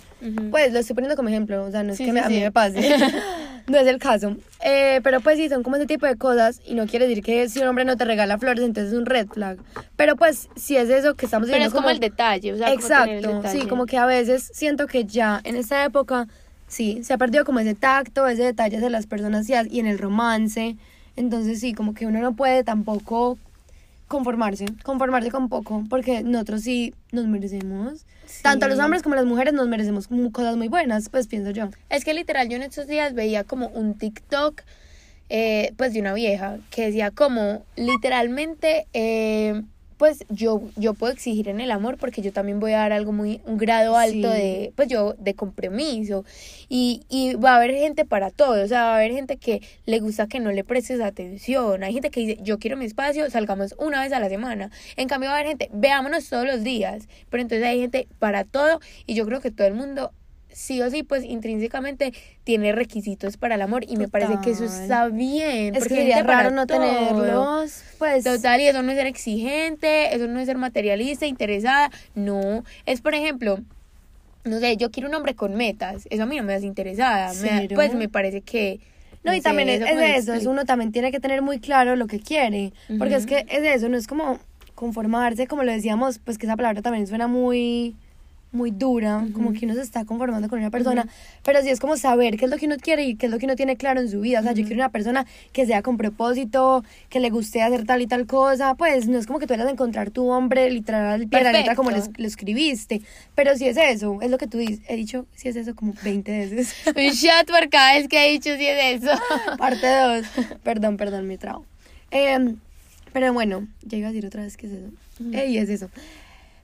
[0.49, 2.27] Pues lo estoy poniendo como ejemplo, o sea, no es Sí, que sí, me- a
[2.27, 2.41] mí sí.
[2.41, 2.79] me pase.
[3.67, 4.35] no es el caso.
[4.61, 7.47] Eh, pero pues sí, son como ese tipo de cosas y no quiere decir que
[7.47, 9.57] si un hombre no te regala flores, entonces es un red flag.
[9.95, 12.51] Pero pues si es eso que estamos Pero diciendo es como, el detalle.
[12.51, 16.27] O sea, el Exacto, sí, como que a veces siento que ya en esta época,
[16.67, 19.97] sí, se ha perdido como ese tacto, ese detalle de las personas y en el
[19.97, 20.75] romance.
[21.15, 23.37] Entonces sí, como que uno no puede tampoco
[24.11, 28.05] conformarse, conformarse con poco, porque nosotros sí nos merecemos.
[28.41, 31.69] Tanto los hombres como las mujeres nos merecemos cosas muy buenas, pues pienso yo.
[31.89, 34.63] Es que literal yo en estos días veía como un TikTok
[35.29, 39.63] eh, pues de una vieja que decía como literalmente eh,
[40.01, 43.11] pues yo yo puedo exigir en el amor porque yo también voy a dar algo
[43.11, 44.39] muy un grado alto Sí.
[44.39, 46.25] de pues yo de compromiso.
[46.69, 48.63] Y, y va a haber gente para todo.
[48.63, 51.83] O sea va a haber gente que le gusta que no le prestes atención.
[51.83, 55.07] Hay gente que dice yo quiero mi espacio salgamos una vez a la semana en
[55.07, 58.79] cambio va a haber gente veámonos todos los días pero entonces hay gente para todo
[59.05, 60.13] y yo creo que todo el mundo
[60.53, 64.65] sí o sí, pues intrínsecamente tiene requisitos para el amor y me parece que eso
[64.65, 65.75] está bien.
[65.75, 66.79] Es porque que sería raro no todo.
[66.79, 68.23] tenerlos, pues...
[68.23, 72.63] Total, y eso no es ser exigente, eso no es ser materialista, interesada, no.
[72.85, 73.59] Es, por ejemplo,
[74.43, 77.33] no sé, yo quiero un hombre con metas, eso a mí no me hace interesada,
[77.41, 78.79] me pues me parece que...
[79.23, 81.43] No, y sé, también es, es como se eso, es uno también tiene que tener
[81.43, 84.39] muy claro lo que quiere, porque es que es eso, no es como
[84.73, 87.95] conformarse, como lo decíamos, pues que esa palabra también suena muy
[88.51, 91.07] muy dura, como que uno se está conformando con una persona,
[91.43, 93.39] pero sí es como saber qué es lo que uno quiere y qué es lo
[93.39, 94.39] que uno tiene claro en su vida.
[94.41, 98.01] O sea, yo quiero una persona que sea con propósito, que le guste hacer tal
[98.01, 101.21] y tal cosa, pues no es como que tú vayas a encontrar tu hombre literal
[101.21, 103.01] al pie de la letra como lo, lo escribiste,
[103.35, 104.79] pero si es eso, es lo que tú dices.
[104.87, 106.75] He dicho si es eso como 20 veces.
[106.95, 109.11] Un shot por cada vez que he dicho si es eso.
[109.57, 110.25] Parte 2.
[110.63, 111.65] Perdón, perdón, mi trago.
[112.11, 112.57] Em,
[113.13, 114.91] pero bueno, ya iba a decir otra vez que es eso.
[115.31, 115.89] Ey, es eso.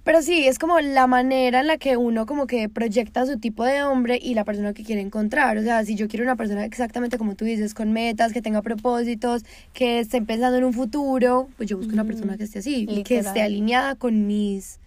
[0.07, 3.65] Pero sí, es como la manera en la que uno como que proyecta su tipo
[3.65, 5.57] de hombre y la persona que quiere encontrar.
[5.57, 8.61] O sea, si yo quiero una persona exactamente como tú dices, con metas, que tenga
[8.61, 9.43] propósitos,
[9.73, 13.03] que esté pensando en un futuro, pues yo busco una persona que esté así, y
[13.03, 14.79] que esté alineada con mis,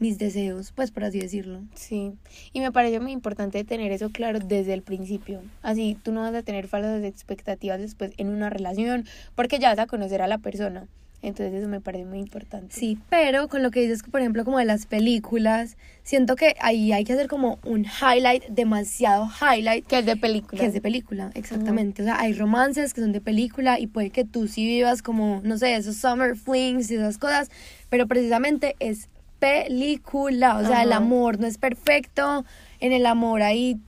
[0.00, 1.62] mis deseos, pues por así decirlo.
[1.74, 2.12] Sí,
[2.52, 5.40] y me parece muy importante tener eso claro desde el principio.
[5.62, 9.78] Así tú no vas a tener falsas expectativas después en una relación porque ya vas
[9.78, 10.88] a conocer a la persona.
[11.20, 12.72] Entonces eso me parece muy importante.
[12.74, 16.92] Sí, pero con lo que dices, por ejemplo, como de las películas, siento que ahí
[16.92, 20.60] hay que hacer como un highlight, demasiado highlight, Que es de película.
[20.60, 22.02] que es de película, exactamente.
[22.02, 25.40] O sea, hay romances que son de película y puede que tú sí vivas como,
[25.42, 27.50] no sé, esos summer flings y esas cosas,
[27.90, 29.08] pero precisamente es
[29.40, 30.56] película.
[30.58, 30.98] O sea, el Ajá.
[30.98, 32.44] amor no es perfecto.
[32.80, 33.78] En el amor hay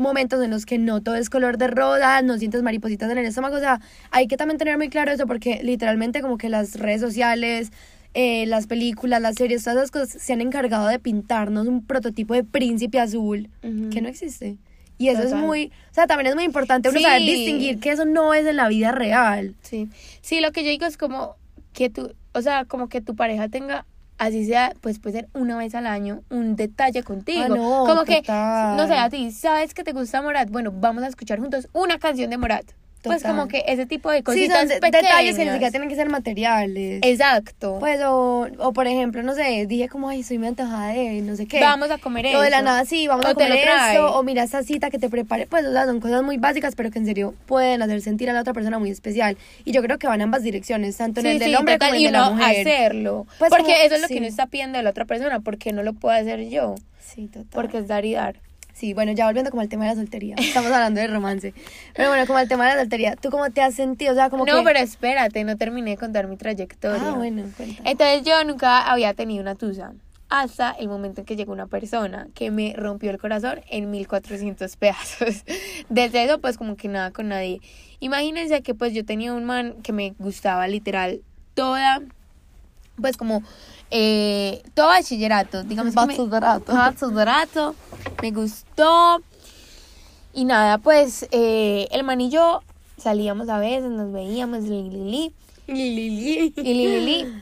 [0.00, 3.26] momentos en los que no todo es color de rosa, no sientes maripositas en el
[3.26, 6.78] estómago, o sea, hay que también tener muy claro eso porque literalmente como que las
[6.78, 7.70] redes sociales,
[8.14, 12.34] eh, las películas, las series, todas esas cosas se han encargado de pintarnos un prototipo
[12.34, 14.56] de príncipe azul que no existe.
[14.98, 15.38] Y eso Total.
[15.38, 18.44] es muy, o sea, también es muy importante uno saber distinguir que eso no es
[18.46, 19.54] en la vida real.
[19.62, 19.88] Sí.
[20.20, 21.36] Sí, lo que yo digo es como
[21.72, 23.86] que tú, o sea, como que tu pareja tenga,
[24.20, 27.42] así sea, pues puede ser una vez al año, un detalle contigo.
[27.42, 30.50] Ah, no, como que, no sé, a ti, ¿sabes que te gusta Morat?
[30.50, 32.66] Bueno, vamos a escuchar juntos una canción de Morat.
[33.02, 35.02] Pues como que ese tipo de Sí, cositas son pequeñas.
[35.02, 37.00] detalles que ni siquiera tienen que ser materiales.
[37.02, 37.76] Exacto.
[37.80, 41.34] Pues, o, o por ejemplo, no sé, dije como, ay, soy muy antojada de no
[41.36, 41.60] sé qué.
[41.60, 42.64] Vamos a comer O de la eso.
[42.66, 45.46] nada, sí, vamos O a comer esto, o mira esta cita que te prepare.
[45.46, 48.32] Pues, o sea, son cosas muy básicas, pero que en serio pueden hacer sentir a
[48.32, 49.38] la otra persona muy especial.
[49.64, 51.74] Y yo creo que van en ambas direcciones, tanto en Sí, el del sí, hombre
[51.76, 52.60] total, como en el de la mujer.
[52.68, 53.26] hacerlo.
[53.38, 55.72] Pues porque como- eso es lo que uno está pidiendo de la otra persona, porque
[55.72, 56.74] no lo puedo hacer yo.
[57.00, 57.48] Sí, total.
[57.52, 58.36] Porque es dar y dar.
[58.80, 60.36] Sí, bueno, ya volviendo como al tema de la soltería.
[60.38, 61.52] Estamos hablando de romance.
[61.94, 64.12] Pero bueno, como al tema de la soltería, ¿tú cómo te has sentido?
[64.12, 64.62] O sea, como no, que...
[64.64, 67.10] pero espérate, no terminé de contar mi trayectoria.
[67.10, 67.82] Ah, bueno, cuenta.
[67.84, 69.92] Entonces yo nunca había tenido una tusa.
[70.30, 74.74] Hasta el momento en que llegó una persona que me rompió el corazón en 1400
[74.76, 75.44] pedazos.
[75.90, 77.60] Desde eso, pues como que nada con nadie.
[77.98, 81.20] Imagínense que pues yo tenía un man que me gustaba literal
[81.52, 82.00] toda,
[82.98, 83.42] pues como
[83.90, 85.94] eh, todo bachillerato, digamos.
[85.94, 86.72] me- Bachillerato.
[86.74, 87.74] Bachillerato.
[88.22, 89.22] Me gustó.
[90.32, 92.62] Y nada, pues eh, el man y yo
[92.98, 95.34] salíamos a veces, nos veíamos, li, li, li.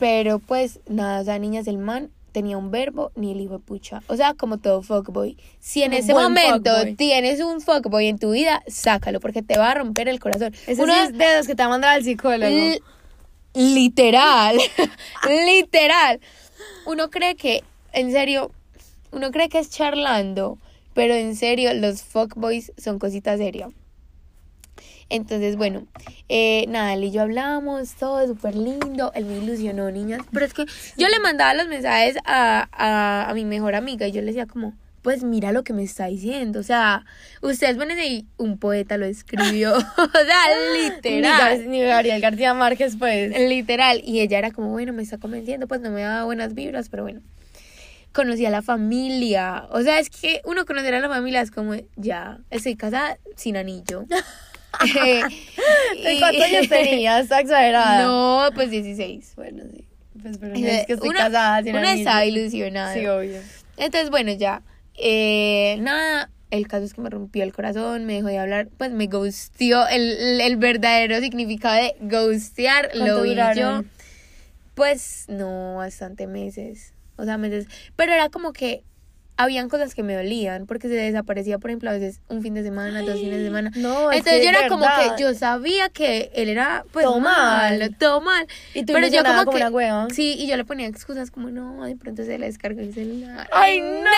[0.01, 3.59] Pero pues nada, o sea, niñas, el man tenía un verbo ni el hijo de
[3.59, 4.03] pucha.
[4.07, 5.37] O sea, como todo fuckboy.
[5.61, 9.71] Si en Un ese momento tienes un fuckboy en tu vida, sácalo, porque te va
[9.73, 10.55] a romper el corazón.
[10.67, 12.47] Ese Uno- sí es de los que te va a mandar al psicólogo.
[13.59, 14.57] Literal,
[15.47, 16.21] literal.
[16.87, 18.53] Uno cree que, en serio,
[19.11, 20.59] uno cree que es charlando,
[20.94, 23.73] pero en serio, los fuckboys son cositas serias.
[25.09, 25.88] Entonces, bueno,
[26.29, 30.55] eh, nada, él y yo hablamos, todo súper lindo, él me ilusionó, niñas, pero es
[30.55, 30.64] que
[30.97, 34.47] yo le mandaba los mensajes a, a, a mi mejor amiga y yo le decía
[34.47, 34.75] como,
[35.09, 37.07] pues mira lo que me está diciendo, o sea,
[37.40, 41.66] ustedes van a decir, un poeta lo escribió, o sea, literal.
[41.71, 43.31] Ni Gabriel García Márquez, pues.
[43.49, 44.03] Literal.
[44.05, 47.05] Y ella era como, bueno, me está convenciendo, pues no me daba buenas vibras, pero
[47.05, 47.23] bueno.
[48.12, 49.64] Conocí a la familia.
[49.71, 53.57] O sea, es que uno conocer a la familia es como, ya, estoy casada sin
[53.57, 54.05] anillo.
[55.03, 55.23] Eh,
[55.97, 57.23] y- ¿Cuántos años tenías?
[57.23, 58.03] Está exagerada.
[58.05, 59.33] No, pues 16.
[59.37, 59.87] Bueno, sí.
[60.21, 61.99] Pues, pero no es que estoy Uno- casada sin uno anillo.
[62.01, 62.92] estaba ilusionada.
[62.92, 63.40] Sí, obvio.
[63.79, 64.61] Entonces, bueno, ya.
[65.01, 68.91] Eh, nada, el caso es que me rompió el corazón, me dejó de hablar, pues
[68.91, 69.87] me ghosteó.
[69.87, 73.85] El, el, verdadero significado de ghostear ¿Cuánto lo vi yo.
[74.75, 76.95] Pues no, bastante meses.
[77.17, 77.67] O sea, meses.
[77.97, 78.83] Pero era como que
[79.38, 82.64] habían cosas que me dolían porque se desaparecía, por ejemplo, a veces un fin de
[82.64, 83.70] semana, dos fines de semana.
[83.77, 87.79] No, es Entonces yo era como que yo sabía que él era pues Todo mal,
[87.79, 87.96] mal.
[87.96, 88.46] todo mal.
[88.74, 90.09] Y tú pero yo como como que una hueva.
[90.12, 93.48] Sí, y yo le ponía excusas como no, de pronto se le descargó el celular.
[93.53, 94.11] ¡Ay, no!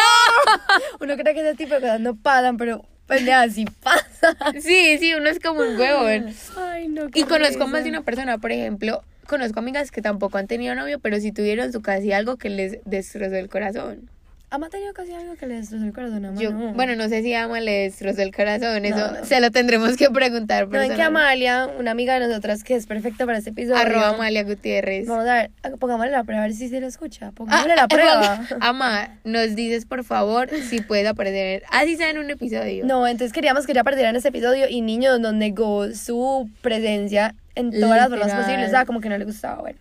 [1.00, 4.06] Uno cree que ese tipo de cosas no pasan, pero pues ya sí pasa.
[4.60, 6.34] Sí, sí, uno es como un huevón.
[6.56, 7.08] Ay, no.
[7.12, 10.98] Y conozco más de una persona, por ejemplo, conozco amigas que tampoco han tenido novio,
[10.98, 14.08] pero sí tuvieron su casa y algo que les destrozó el corazón.
[14.52, 16.72] Ama ha tenido casi algo que le destrozó el corazón Ama, Yo, no.
[16.74, 19.24] bueno, no sé si Ama le destrozó el corazón, eso No, no.
[19.24, 20.66] se lo tendremos que preguntar.
[20.68, 21.00] No que.
[21.02, 23.76] Amalia, una amiga de nosotras que es perfecta para este episodio.
[23.76, 25.06] Arroba Amalia Gutiérrez.
[25.06, 27.30] Vamos a ver, pongámosle la prueba a ver si se lo escucha.
[27.30, 28.44] Pongámosle la prueba.
[28.60, 32.84] Ama, nos dices por favor si puedes aparecer, así sea en un episodio.
[32.84, 37.34] No, entonces queríamos que ella perdiera en este episodio y Niño nos negó su presencia
[37.54, 38.44] en todas las formas Literal.
[38.44, 38.68] posibles.
[38.68, 39.78] O sea, como que no le gustaba, bueno.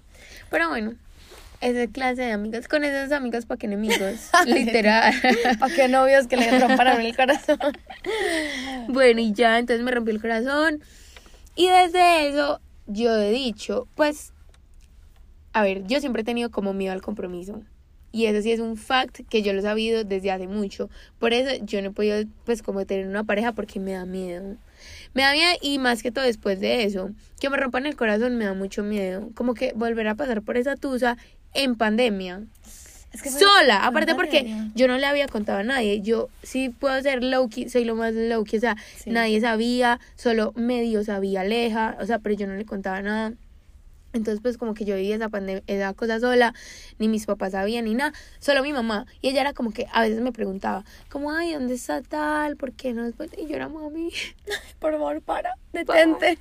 [0.51, 0.93] Pero bueno,
[1.61, 5.13] esa clase de amigas, con esos amigos para que enemigos, literal.
[5.59, 7.59] ¿Para qué novios que le uno el corazón?
[8.87, 10.81] bueno, y ya, entonces me rompió el corazón.
[11.55, 14.33] Y desde eso yo he dicho, pues,
[15.53, 17.61] a ver, yo siempre he tenido como miedo al compromiso.
[18.11, 20.89] Y eso sí es un fact que yo lo he sabido desde hace mucho.
[21.19, 24.57] Por eso yo no he podido, pues, como tener una pareja porque me da miedo.
[25.13, 28.37] Me da miedo y más que todo después de eso, que me rompan el corazón
[28.37, 29.29] me da mucho miedo.
[29.35, 31.17] Como que volver a pasar por esa tusa
[31.53, 32.43] en pandemia.
[33.11, 34.71] Es que fue- sola, aparte porque pandemia.
[34.75, 36.01] yo no le había contado a nadie.
[36.01, 39.09] Yo sí puedo ser low-key, soy lo más low-key, o sea, Sí.
[39.09, 43.33] nadie sabía, solo medio sabía Aleja, o sea, pero yo no le contaba nada.
[44.13, 46.53] Entonces, pues como que yo vivía esa pandemia, esa cosa sola,
[46.97, 49.05] ni mis papás sabían ni nada, solo mi mamá.
[49.21, 52.57] Y ella era como que a veces me preguntaba, como, ay, ¿dónde está tal?
[52.57, 53.07] ¿Por qué no?
[53.07, 54.09] Y yo era mami.
[54.79, 56.39] Por favor, para, detente.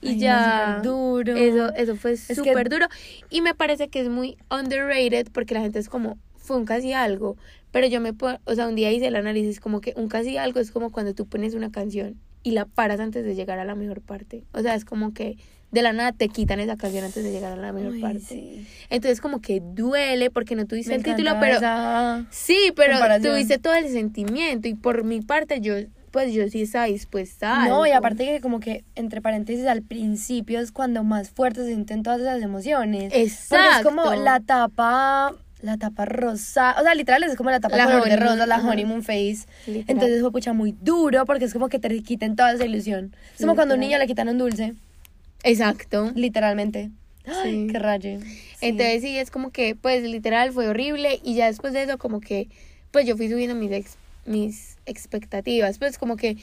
[0.00, 0.80] Y Ay, ya.
[0.82, 1.36] duro.
[1.36, 2.86] Eso, eso fue que- súper duro.
[3.28, 6.92] Y me parece que es muy underrated porque la gente es como, fue un casi
[6.94, 7.36] algo.
[7.70, 10.36] Pero yo me puedo, o sea, un día hice el análisis como que un casi
[10.38, 13.64] algo es como cuando tú pones una canción y la paras antes de llegar a
[13.64, 14.44] la mejor parte.
[14.54, 15.36] O sea, es como que
[15.70, 18.20] de la nada te quitan esa canción antes de llegar a la mejor Ay, parte.
[18.20, 18.66] sí.
[18.90, 21.60] Entonces como que duele porque no tuviste el título, pero
[22.30, 25.74] sí, pero tuviste todo el sentimiento y por mi parte yo,
[26.10, 27.62] pues yo sí estaba dispuesta.
[27.62, 27.98] a No, y algo.
[27.98, 32.20] aparte que como que, entre paréntesis, al principio es cuando más fuertes se sienten todas
[32.20, 33.12] esas emociones.
[33.14, 33.56] Exacto.
[33.56, 37.76] Porque es como la tapa, la tapa rosa, o sea, literal es como la tapa
[37.76, 39.46] La color de rosa, la honeymoon face.
[39.68, 39.84] Literal.
[39.86, 43.14] Entonces fue pucha muy duro porque es como que te quiten toda esa ilusión.
[43.34, 43.80] Es como cuando a un Literal.
[43.80, 44.74] niño le quitan un dulce,
[45.44, 46.10] Exacto.
[46.14, 46.90] literalmente.
[47.26, 48.18] Ay, qué raye.
[48.20, 48.66] Sí.
[48.66, 52.20] Entonces sí, es como que, pues literal fue horrible y ya después de eso como
[52.20, 52.48] que,
[52.90, 56.36] pues yo fui subiendo mis, ex- mis expectativas, pues como que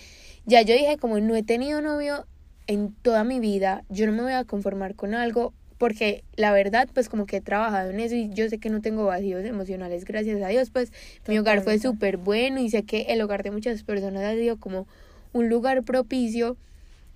[0.45, 2.25] ya yo dije como no he tenido novio
[2.67, 6.87] en toda mi vida, yo no me voy a conformar con algo porque la verdad
[6.93, 10.05] pues como que he trabajado en eso y yo sé que no tengo vacíos emocionales,
[10.05, 10.91] gracias a Dios, pues
[11.27, 14.57] mi hogar fue súper bueno y sé que el hogar de muchas personas ha sido
[14.57, 14.87] como
[15.33, 16.57] un lugar propicio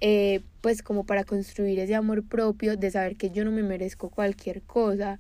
[0.02, 4.10] eh, pues como para construir ese amor propio de saber que yo no me merezco
[4.10, 5.20] cualquier cosa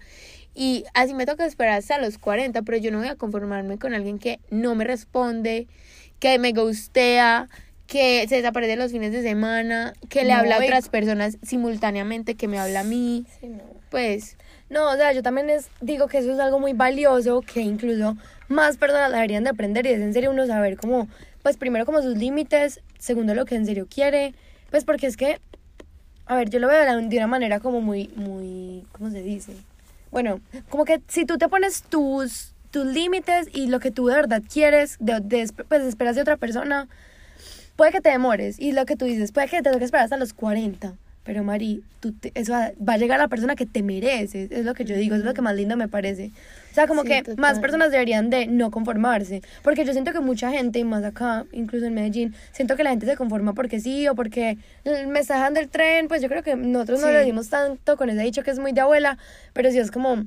[0.54, 3.94] y así me toca esperar hasta los 40 pero yo no voy a conformarme con
[3.94, 5.68] alguien que no me responde
[6.20, 7.48] que me gustea
[7.88, 12.48] que se desaparece los fines de semana que le habla a otras personas simultáneamente que
[12.48, 13.64] me habla a mí Sí, no.
[13.90, 14.38] pues
[14.70, 18.16] No, o sea, yo también es, digo que eso es algo muy valioso que incluso
[18.48, 21.08] más personas deberían de aprender y es en serio uno saber cómo,
[21.44, 24.34] pues primero como sus límites, segundo lo que en serio quiere,
[24.72, 25.40] pues porque es que,
[26.26, 29.54] a ver, yo lo veo de, una manera como muy, muy, ¿cómo se dice?
[30.10, 34.16] Bueno, como que si tú te pones tus, tus límites y lo que tú de
[34.16, 36.88] verdad quieres, de, de- pues esperas de otra persona,
[37.76, 40.18] puede que te demores y lo que tú dices, puede que te toque esperar hasta
[40.18, 40.94] los 40.
[41.24, 44.52] Pero Mari, tú te- eso va, va a llegar a la persona que te mereces,
[44.52, 46.32] es lo que yo digo, es lo que más lindo me parece.
[46.72, 47.36] O sea, como Sí, que total.
[47.38, 51.46] más personas deberían de no conformarse, porque yo siento que mucha gente, y más acá,
[51.52, 54.58] incluso en Medellín, siento que la gente se conforma porque sí o porque
[55.08, 57.14] me está dejando el tren, pues yo creo que nosotros no Sí.
[57.14, 59.18] lo decimos tanto con ese dicho que es muy de abuela,
[59.54, 60.26] pero sí es como,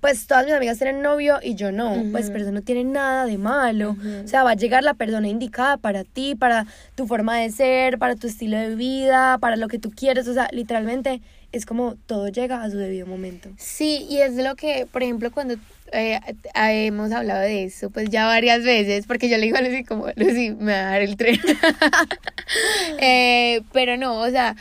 [0.00, 2.32] pues todas mis amigas tienen novio y yo no, pues Ujú.
[2.32, 3.92] pero eso no tiene nada de malo.
[3.92, 4.24] Ujú.
[4.24, 7.98] O sea, va a llegar la persona indicada para ti, para tu forma de ser,
[7.98, 10.28] para tu estilo de vida, para lo que tú quieres.
[10.28, 13.48] O sea, literalmente es como todo llega a su debido momento.
[13.56, 15.54] Sí, y es lo que, por ejemplo, cuando
[15.92, 16.18] eh,
[16.54, 19.84] a- hemos hablado de eso, pues ya varias veces, porque yo le digo a Lucy
[19.84, 21.38] como, Lucy, me va a dar el tren.
[23.00, 24.54] Eh, pero no, o sea,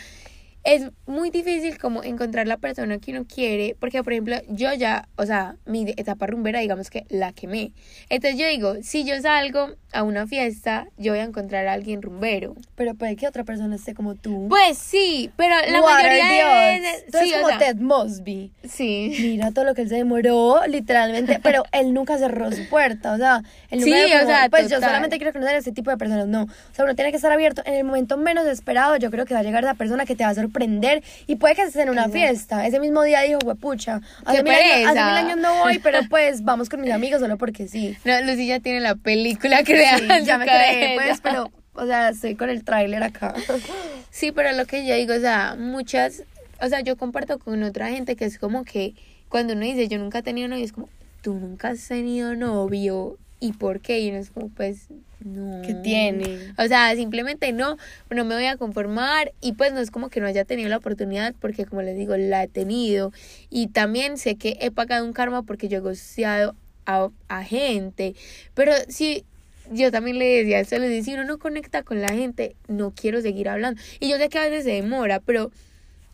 [0.64, 5.08] es muy difícil como encontrar la persona que uno quiere, porque por ejemplo, yo ya,
[5.18, 7.72] o sea, mi etapa rumbera, digamos que la quemé.
[8.10, 12.02] Entonces yo digo, si yo salgo a una fiesta, yo voy a encontrar a alguien
[12.02, 12.56] rumbero.
[12.76, 14.48] Pero puede que otra persona esté como tú.
[14.50, 17.06] Pues sí, pero la What mayoría veces...
[17.12, 18.52] Tú eres sí, o como sea, Ted Mosby.
[18.68, 19.16] Sí.
[19.20, 23.18] Mira todo lo que él se demoró, literalmente, pero él nunca cerró su puerta, o
[23.18, 24.90] sea, él nunca Sí, o sea, pues yo total.
[24.90, 27.32] solamente quiero conocer a ese tipo de personas, no, o sea, uno tiene que estar
[27.32, 30.16] abierto, en el momento menos esperado, yo creo que va a llegar esa persona que
[30.16, 32.18] te va a sorprender, y puede que estés en una Exacto.
[32.20, 35.06] fiesta, ese mismo día dijo, huepucha, hace, ¡Qué mil años, hace pereza!
[35.08, 38.48] mil años no voy, pero pues vamos con mis amigos solo porque sí, No, Lucy
[38.48, 41.04] ya tiene la película creada Sí, en ya su me creé, cabeza.
[41.04, 43.34] pues, pero, o sea, estoy con el tráiler acá,
[44.12, 46.24] Sí, pero lo que yo digo, o sea, muchas,
[46.62, 48.94] o sea, yo comparto con otra gente que es como que
[49.30, 50.88] cuando uno dice yo nunca he tenido novio, es como,
[51.24, 54.88] tú nunca has tenido novio y por qué y uno es como pues
[55.24, 56.54] no ¿Qué tiene?
[56.58, 57.78] o sea simplemente no
[58.10, 60.78] no me voy a conformar y pues no es como que no haya tenido la
[60.78, 63.12] oportunidad porque como les digo la he tenido
[63.50, 66.56] y también sé que he pagado un karma porque yo he gosteado
[66.86, 68.16] a, a gente
[68.54, 69.26] pero sí
[69.72, 72.92] yo también le decía eso, le decía, si uno no conecta con la gente, no
[72.92, 73.82] quiero seguir hablando.
[74.00, 75.52] Y yo sé que a veces se demora, pero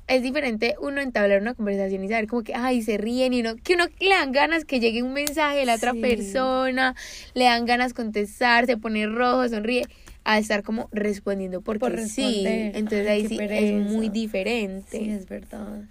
[0.10, 3.56] es diferente uno entablar una conversación y saber como que, ay, se ríen y uno,
[3.63, 6.02] que uno le dan ganas que llegue un mensaje de la otra Sí.
[6.02, 6.95] persona,
[7.36, 9.84] le dan ganas contestar, se pone rojo, sonríe,
[10.26, 12.43] a estar como respondiendo porque Por sí.
[12.45, 14.98] Entonces Ay, ahí sí es muy diferente.
[14.98, 15.84] Sí, es verdad.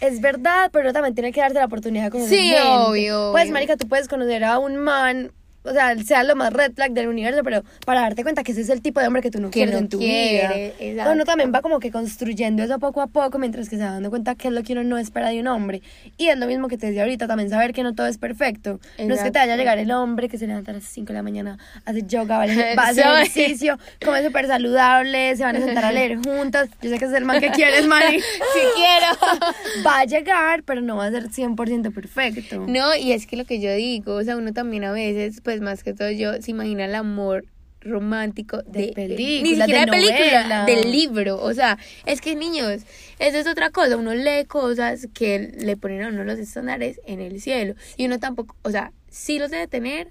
[0.00, 2.62] Es verdad, pero también tiene que darte la oportunidad de conocer Sí, gente.
[2.62, 5.32] obvio, Pues, marica, tú puedes conocer a un man,
[5.68, 8.60] o sea, sea lo más red flag del universo, pero para darte cuenta que ese
[8.62, 10.74] es el tipo de hombre que tú no Que quieres no en tu quiere, vida.
[10.78, 11.12] exacto.
[11.12, 14.10] Uno también va como que construyendo eso poco a poco mientras que se va dando
[14.10, 15.82] cuenta qué es lo que uno no espera de un hombre.
[16.16, 18.80] Y es lo mismo que te decía ahorita, también saber que no todo es perfecto.
[18.98, 19.56] No es que te vaya a Exacto.
[19.58, 22.44] llegar el hombre que se levanta a las 5 de la mañana, hace yoga, va,
[22.44, 26.68] a- va a hacer ejercicio, come súper saludable, se van a sentar a leer juntas.
[26.82, 28.20] Yo sé que es el man que quieres, Mari.
[28.54, 29.46] Si quiero.
[29.86, 32.64] va a llegar, pero no va a ser 100% perfecto.
[32.66, 35.57] No, y es que lo que yo digo, o sea, uno también a veces, pues
[35.60, 37.44] más que todo yo, se imagina el amor
[37.80, 42.82] romántico De de, película, ni siquiera de película, del libro, o sea, es que niños,
[43.20, 47.20] eso es otra cosa, uno lee cosas que le ponen a uno los estándares en
[47.20, 47.74] el cielo.
[47.96, 50.08] Y uno tampoco, o sea, sí los debe tener,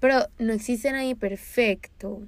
[0.00, 2.22] pero no existe nadie perfecto.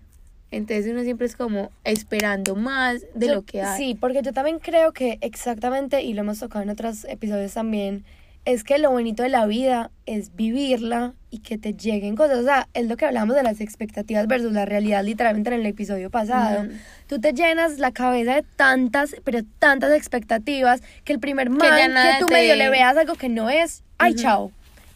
[0.50, 3.78] Entonces uno siempre es como esperando más de Yo- lo que hay.
[3.78, 8.04] Sí, porque yo también creo que exactamente, y lo hemos tocado en otros episodios también,
[8.44, 12.38] es que lo bonito de la vida es vivirla y que te lleguen cosas.
[12.38, 15.66] O sea, es lo que hablamos de las expectativas versus la realidad, literalmente en el
[15.66, 16.62] episodio pasado.
[16.64, 16.72] Ujú.
[17.07, 21.61] Tú te llenas la cabeza de tantas, pero tantas expectativas que el primer man
[21.92, 24.50] que, tú te- medio le veas algo que no es, ay, chao.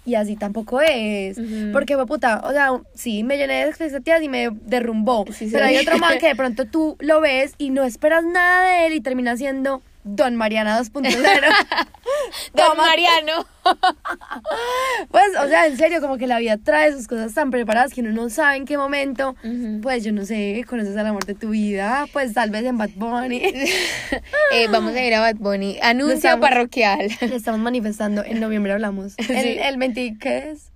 [0.05, 1.37] Y así tampoco es.
[1.39, 1.73] Ujú.
[1.73, 5.25] Porque, fue puta, o sea, sí, me llené de expectativas y me derrumbó.
[5.33, 8.69] Sí, pero hay otro man que de pronto tú lo ves y no esperas nada
[8.71, 11.17] de él y termina siendo Don Mariana 2.0.
[12.55, 12.77] Don.
[12.77, 13.45] Mariano.
[15.11, 18.03] pues, o sea, en serio, como que la vida trae sus cosas tan preparadas que
[18.03, 19.35] uno no sabe en qué momento.
[19.83, 22.91] Pues yo no sé, conoces al amor de tu vida, pues tal vez en Bad
[22.95, 23.43] Bunny.
[24.53, 25.79] Eh, vamos a ir a Bad Bunny.
[25.83, 27.09] Anuncio estamos- parroquial.
[27.21, 29.15] Le estamos manifestando, en noviembre hablamos.
[29.29, 30.71] El, el 20, ¿qué es?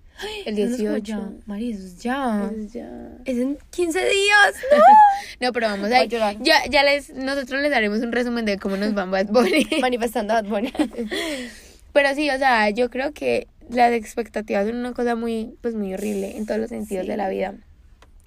[0.46, 1.02] El ¿Cuándo es como 18.
[1.02, 1.30] ya?
[1.46, 2.50] Mari, eso es ya.
[2.72, 2.90] Ya.
[3.24, 5.46] Es en 15 días, ¿no?
[5.46, 6.36] No, pero vamos a llorar.
[6.40, 9.66] Ya, ya les, nosotros les daremos un resumen de cómo nos van Bad Bunny.
[9.80, 10.72] Manifestando Bad Bunny.
[11.92, 15.92] Pero sí, o sea, yo creo que las expectativas son una cosa muy, pues muy
[15.94, 17.10] horrible en todos los sentidos Sí.
[17.10, 17.54] de la vida.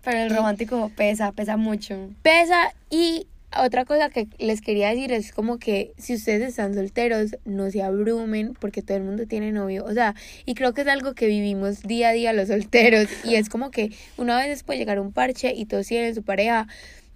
[0.03, 2.09] Pero el romántico pesa, pesa mucho.
[2.23, 3.25] Pesa y
[3.61, 7.81] otra cosa que les quería decir es como que si ustedes están solteros, no se
[7.81, 9.85] abrumen porque todo el mundo tiene novio.
[9.85, 13.07] O sea, y creo que es algo que vivimos día a día los solteros.
[13.23, 16.67] Y es como que una vez puede llegar un parche y todos tienen su pareja.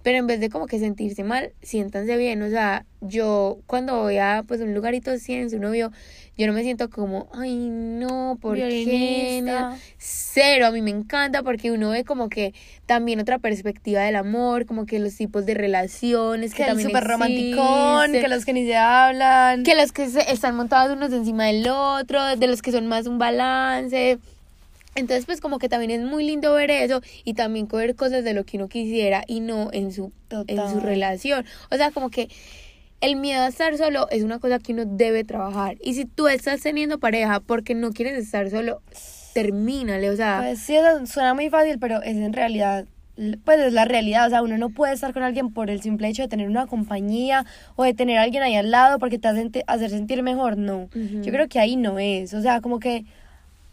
[0.02, 2.40] Pero en vez de como que sentirse mal, siéntanse bien.
[2.42, 5.92] O sea, yo cuando voy a pues un lugar y todos tienen su novio,
[6.38, 9.42] yo no me siento como, ay no, ¿por qué?
[9.98, 12.54] Cero, a mí me encanta porque uno ve como que
[12.86, 17.04] también otra perspectiva del amor, como que los tipos de relaciones que, Que también súper
[17.04, 19.64] romanticón, que los que ni se hablan.
[19.64, 23.06] que los que se- están montados unos encima del otro, de los que son más
[23.06, 24.18] un balance.
[24.94, 28.32] Entonces, pues como que también es muy lindo ver eso y también coger cosas de
[28.34, 31.44] lo que uno quisiera y no en su, en su relación.
[31.70, 32.28] O sea, como que
[33.00, 35.76] el miedo a estar solo es una cosa que uno debe trabajar.
[35.82, 38.82] Y si tú estás teniendo pareja porque no quieres estar solo,
[39.34, 40.10] termínale.
[40.10, 42.86] O sea, Pues sí, eso suena muy fácil, pero es en realidad,
[43.44, 44.26] pues es la realidad.
[44.26, 46.66] O sea, uno no puede estar con alguien por el simple hecho de tener una
[46.66, 47.44] compañía
[47.76, 50.56] o de tener a alguien ahí al lado porque te hace hacer sentir mejor.
[50.56, 52.34] No, yo creo que ahí no es.
[52.34, 53.04] O sea, como que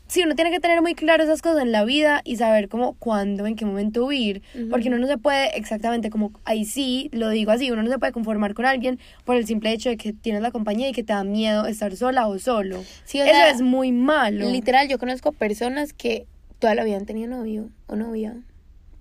[0.07, 2.93] sí, uno tiene que tener muy claro esas cosas en la vida y saber cómo,
[2.93, 4.41] cuándo, en qué momento huir.
[4.69, 7.99] Porque uno no se puede exactamente como, ahí sí, lo digo así, uno no se
[7.99, 11.03] puede conformar con alguien por el simple hecho de que tienes la compañía y que
[11.03, 12.83] te da miedo estar sola o solo.
[13.05, 14.49] Sí, o Eso sea, es muy malo.
[14.49, 16.25] Literal, yo conozco personas que
[16.59, 18.35] toda la vida han tenido novio o novia.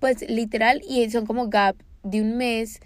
[0.01, 2.81] Pues literal, y son como gap de un mes.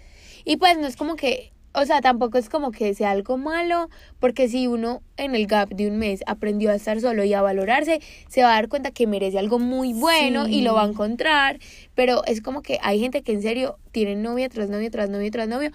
[0.45, 3.89] Y pues no es como que, o sea, tampoco es como que sea algo malo,
[4.19, 7.41] porque si uno en el gap de un mes aprendió a estar solo y a
[7.41, 10.55] valorarse, se va a dar cuenta que merece algo muy bueno Sí.
[10.55, 11.59] y lo va a encontrar.
[11.95, 15.29] Pero es como que hay gente que en serio tiene novia tras novio, tras novio,
[15.31, 15.71] tras novio,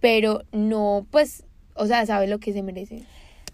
[0.00, 3.02] pero no, pues, o sea, sabe lo que se merece.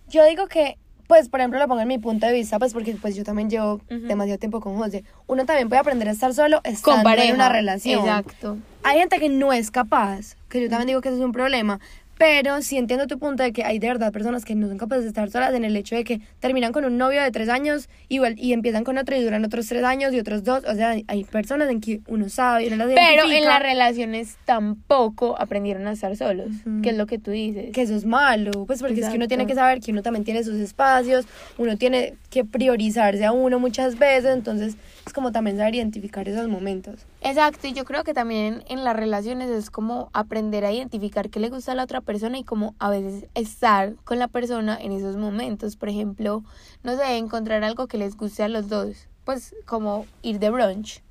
[0.09, 2.97] Yo digo que, pues, por ejemplo, lo pongo en mi punto de vista, pues, porque
[3.01, 5.05] pues yo también llevo demasiado tiempo con José.
[5.27, 7.29] Uno también puede aprender a estar solo Con estando pareja.
[7.29, 8.01] en una relación.
[8.01, 8.59] Exacto.
[8.83, 11.81] Hay gente que no es capaz, que yo también digo que eso es un problema,
[12.19, 15.03] Pero sí entiendo tu punto de que hay de verdad personas que no son capaces
[15.05, 17.89] de estar solas en el hecho de que terminan con un novio de tres años
[18.09, 20.63] y, y empiezan con otro y duran otros tres años y otros dos.
[20.69, 23.61] O sea, hay- hay personas en que uno sabe y uno las Pero en las
[23.61, 26.83] relaciones tampoco aprendieron a estar solos, Ujú.
[26.83, 27.73] que es lo que tú dices.
[27.73, 30.25] que eso es malo, pues porque es que uno tiene que saber que uno también
[30.25, 31.27] tiene sus espacios,
[31.59, 36.49] uno tiene que priorizarse a uno muchas veces, entonces es como también saber identificar esos
[36.49, 37.07] momentos.
[37.27, 41.41] Exacto, y yo creo que también en las relaciones es como aprender a identificar qué
[41.41, 44.93] le gusta a la otra persona y como a veces estar con la persona en
[44.93, 45.77] esos momentos.
[45.77, 46.45] Por ejemplo,
[46.83, 49.09] no sé, encontrar algo que les guste a los dos.
[49.25, 51.03] Pues como ir de brunch.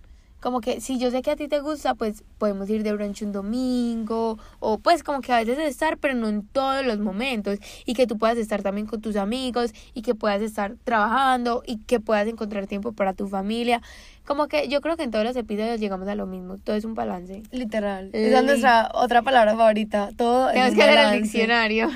[0.43, 3.21] Como que si yo sé que a ti te gusta, pues podemos ir de brunch
[3.21, 4.37] un domingo.
[4.59, 7.59] O pues como que a veces estar, pero no en todos los momentos.
[7.85, 11.77] Y que tú puedas estar también con tus amigos y que puedas estar trabajando y
[11.77, 13.81] que puedas encontrar tiempo para tu familia.
[14.25, 16.57] Como que yo creo que en todos los episodios llegamos a lo mismo.
[16.57, 17.43] Todo es un balance.
[17.51, 18.11] Literal.
[18.11, 20.09] Li- Esa es nuestra otra palabra favorita.
[20.17, 21.21] Todo es Tenemos un que hacer el balance.
[21.23, 21.89] diccionario.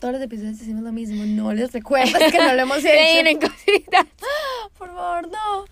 [0.00, 1.24] Todos los episodios decimos lo mismo.
[1.24, 3.48] No les recuerdo, es que no lo hemos hecho.
[4.78, 5.64] Por favor, no.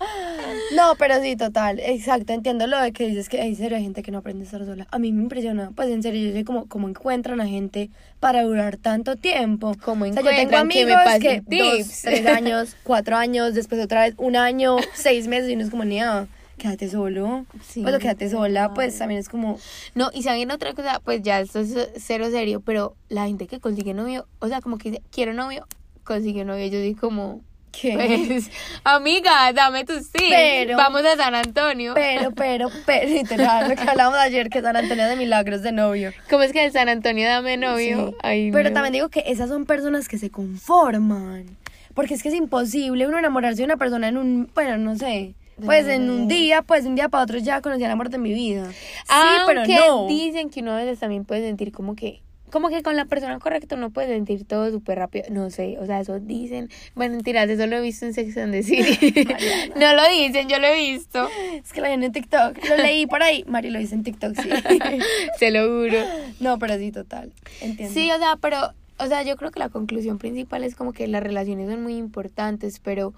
[0.75, 1.79] No, pero sí, total.
[1.81, 4.47] Exacto, entiendo lo de que dices que en serio hay gente que no aprende a
[4.47, 4.87] estar sola.
[4.91, 5.73] A mí me impresiona.
[5.75, 9.75] Pues en serio, yo sé cómo, cómo encuentran a gente para durar tanto tiempo.
[9.85, 10.69] ¿Cómo O sea, yo tengo encuentran?
[10.69, 15.27] Que me amigos que, dos, tres años, cuatro años, después otra vez un año, seis
[15.27, 16.27] meses y uno es como, niña,
[16.59, 17.47] quédate solo.
[17.67, 19.59] Sí, pues o quédate sola, pues también es como,
[19.95, 23.61] No, y saben otra cosa, pues ya esto es cero serio, pero la gente que
[23.61, 25.67] consigue novio, o sea, como que dice, quiero novio,
[26.05, 26.67] consigue novio.
[26.67, 27.41] Yo digo como,
[27.73, 27.95] ¿qué?
[28.29, 28.51] pues,
[28.85, 30.29] amiga, dame tus tips.
[30.31, 31.93] Pero- Vamos a San Antonio.
[31.95, 36.13] Pero, pero, pero, literal, lo que hablábamos ayer, que San Antonio de Milagros de novio.
[36.31, 38.09] ¿Cómo es que en San Antonio dame novio?
[38.11, 38.17] Sí.
[38.23, 38.75] Ay, Pero no.
[38.75, 41.57] también digo que esas son personas que se conforman.
[41.95, 45.35] Porque es que es imposible uno enamorarse de una persona en un, bueno, no sé.
[45.63, 48.19] Pues en un día, pues de un día para otro ya conocí el amor de
[48.19, 48.71] mi vida.
[48.73, 49.15] Sí,
[49.47, 50.07] pero no.
[50.07, 52.25] dicen que uno a veces también puede sentir como que
[52.55, 55.25] como que con la persona correcta uno puede sentir todo súper rápido.
[55.29, 56.71] No sé, o sea, eso dicen.
[56.95, 59.27] Bueno, mentiras, eso lo he visto en Sex and the City.
[59.77, 61.29] no lo dicen, yo lo he visto.
[61.53, 62.65] Es que lo vi en TikTok.
[62.69, 63.45] Lo leí por ahí.
[63.49, 64.49] Mari lo dice en TikTok, sí.
[65.41, 65.99] Se lo juro.
[66.39, 67.33] No, pero sí, total.
[67.61, 67.93] Entiendo.
[67.93, 71.09] Sí, o sea, pero, o sea, yo creo que la conclusión principal es como que
[71.09, 73.15] las relaciones son muy importantes, pero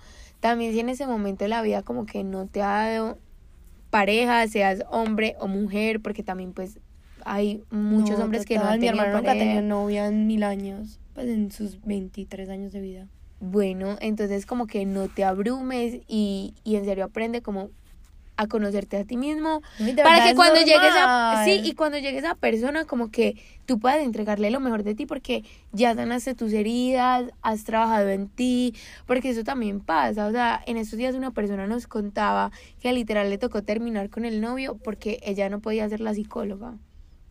[0.47, 3.19] también si en ese momento de la vida como que no te ha dado
[3.91, 6.79] pareja, seas hombre o mujer, porque también pues
[7.25, 10.27] hay muchos No, hombres que no han Mi tenido hermano nunca ha tenido novia en
[10.29, 11.01] mil años.
[11.15, 13.09] Pues en sus 23 años de vida.
[13.41, 17.71] Bueno, entonces como que no te abrumes y, y en serio aprende como
[18.37, 19.63] a conocerte a ti mismo
[20.03, 24.03] para que cuando llegues a sí y cuando llegues a persona como que tú puedas
[24.03, 28.75] entregarle lo mejor de ti porque ya sanaste tus heridas has trabajado en ti
[29.07, 33.31] porque eso también pasa o sea en estos días una persona nos contaba que literal
[33.31, 36.75] le tocó terminar con el novio porque ella no podía ser la psicóloga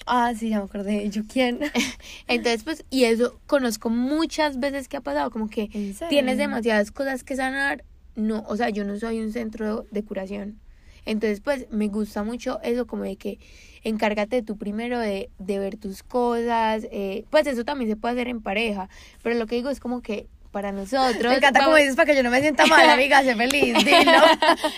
[0.05, 1.09] Ah, sí, ya me acordé.
[1.09, 1.59] ¿Yo quién?
[2.27, 7.23] entonces pues y eso conozco muchas veces que ha pasado como que tienes demasiadas cosas
[7.23, 7.83] que sanar.
[8.15, 10.59] No, o sea, yo no soy un centro de curación.
[11.05, 13.39] Entonces, pues me gusta mucho eso, como de que
[13.83, 16.87] encárgate tú primero de, de ver tus cosas.
[16.91, 18.89] eh, pues eso también se puede hacer en pareja.
[19.21, 21.25] Pero lo que digo es como que para nosotros.
[21.31, 23.75] Me encanta como vamos- dices para que yo no me sienta mal, amiga, sé feliz,
[23.85, 24.13] dilo.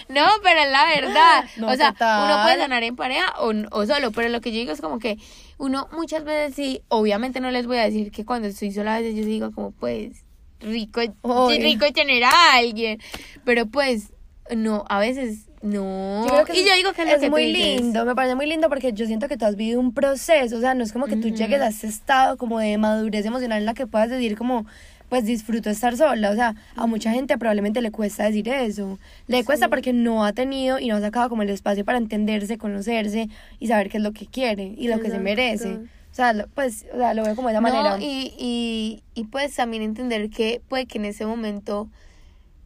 [0.10, 1.46] no, pero es la verdad.
[1.58, 4.58] No, o sea, uno puede sanar en pareja o, o solo, pero lo que yo
[4.58, 5.18] digo es como que
[5.60, 9.00] uno muchas veces sí, obviamente no les voy a decir que cuando estoy sola a
[9.02, 10.26] veces yo digo como pues
[10.60, 11.62] rico, Obvio.
[11.62, 13.00] rico tener a alguien,
[13.46, 14.14] pero pues
[14.56, 16.26] no, a veces no.
[16.26, 18.36] Yo creo que y yo digo que es, lo que tú muy lindo, me parece
[18.36, 20.94] muy lindo porque yo siento que tú has vivido un proceso, o sea, no es
[20.94, 24.10] como que tú llegues a ese estado como de madurez emocional en la que puedas
[24.10, 24.66] decir como,
[25.10, 29.44] pues disfruto estar sola, o sea, a mucha gente probablemente le cuesta decir eso, le
[29.46, 33.30] cuesta porque no ha tenido y no ha sacado como el espacio para entenderse, conocerse
[33.60, 35.80] y saber qué es lo que quiere y lo que se merece.
[36.12, 38.00] O sea, pues, o sea, lo veo como de esa manera.
[38.00, 41.90] Y, y, y pues también entender que puede que en ese momento,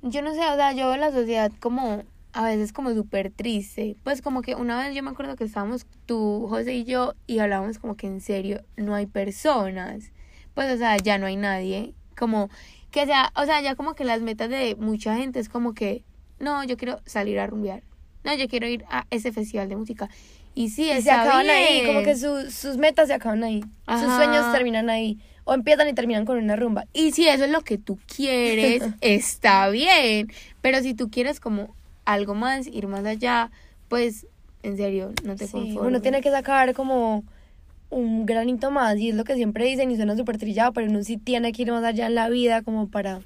[0.01, 3.95] yo no sé, o sea, yo veo la sociedad como a veces como súper triste.
[4.03, 7.39] Pues como que una vez yo me acuerdo que estábamos tú, José y yo y
[7.39, 10.11] hablábamos como que en serio no hay personas.
[10.53, 11.93] Pues o sea, ya no hay nadie.
[12.17, 12.49] Como
[12.91, 16.03] que sea, o sea, ya como que las metas de mucha gente es como que,
[16.39, 17.83] no, yo quiero salir a rumbear.
[18.23, 20.09] No, yo quiero ir a ese festival de música.
[20.53, 23.63] Y sí, y se acaban ahí, como que su- sus metas se acaban ahí,
[23.99, 26.83] sus sueños terminan ahí, o empiezan y terminan con una rumba.
[26.93, 30.27] Y si eso es lo que tú quieres, está bien.
[30.61, 31.73] Pero si tú quieres como
[32.05, 33.51] algo más, ir más allá,
[33.87, 34.25] pues
[34.63, 35.87] en serio, no te Sí, conformes.
[35.87, 37.23] uno tiene que sacar como
[37.89, 41.03] un granito más y es lo que siempre dicen y suena súper trillado, pero uno
[41.03, 43.21] sí tiene que ir más allá en la vida como para,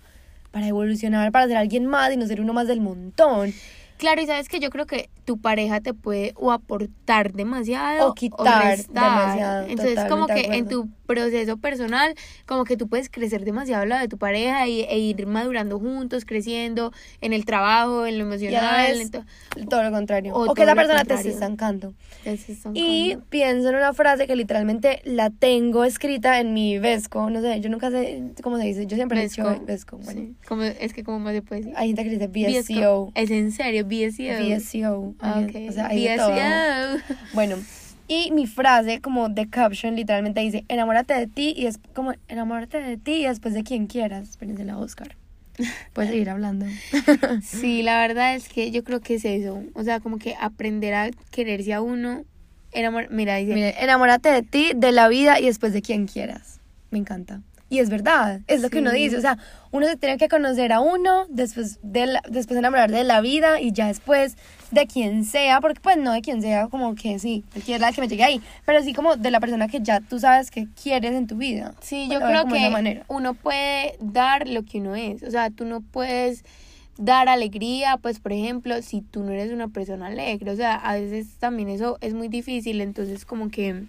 [0.51, 3.53] para evolucionar, para ser alguien más y no ser uno más del montón.
[3.97, 8.13] Claro, y sabes que yo creo que tu pareja te puede o aportar demasiado O
[8.13, 12.15] quitar demasiado, Entonces, como que en tu proceso personal,
[12.47, 15.79] como que tú puedes crecer demasiado al lado de tu pareja y, e ir madurando
[15.79, 19.01] juntos, creciendo en el trabajo, en lo la emocional.
[19.01, 19.23] en to-
[19.69, 20.33] todo lo contrario.
[20.33, 21.93] O O, que lo persona te esté estancando.
[22.73, 27.29] Y pienso en una frase que literalmente la tengo escrita en mi Vesco.
[27.29, 28.85] No sé, yo nunca sé cómo se dice.
[28.87, 29.65] Yo siempre he dicho Vesco.
[29.65, 29.97] Vesco.
[29.97, 31.73] Bueno, Sí, como, es que como más se puede decir.
[31.77, 32.61] hay gente que dice.
[32.61, 33.11] BSCO.
[33.15, 34.55] Es en serio, BSCO.
[34.55, 35.14] BSCO.
[35.19, 35.69] Ah, Hay- ok.
[35.69, 37.15] O sea, hay de todo.
[37.33, 37.57] Bueno,
[38.07, 42.79] y mi frase como de caption literalmente dice, enamórate de ti y es como, enamórate
[42.81, 44.29] de ti y después de quien quieras.
[44.29, 45.15] Espérense la Oscar.
[45.93, 46.65] Puedes seguir hablando.
[47.41, 49.63] Sí, la verdad es que yo creo que es eso.
[49.73, 52.23] O sea, como que aprender a quererse a uno.
[52.71, 53.73] Enamor Mira, dice.
[53.79, 56.59] Enamórate de ti, de la vida y después de quien quieras.
[56.91, 57.41] Me encanta.
[57.69, 59.17] Y es verdad, es lo que uno dice.
[59.17, 59.37] O sea,
[59.71, 63.59] uno se tiene que conocer a uno, después, de la- después enamorar de la vida
[63.59, 64.37] y ya después
[64.71, 68.07] de quien sea, porque pues no de quien sea, como que sí, cualquiera que me
[68.07, 71.27] llegue ahí, pero sí como de la persona que ya tú sabes que quieres en
[71.27, 71.73] tu vida.
[71.81, 75.23] Sí, yo Bueno, creo que uno puede dar lo que uno es.
[75.23, 76.43] O sea, tú no puedes
[76.97, 80.51] dar alegría, pues por ejemplo, si tú no eres una persona alegre.
[80.51, 82.81] O sea, a veces también eso es muy difícil.
[82.81, 83.83] Entonces, como que.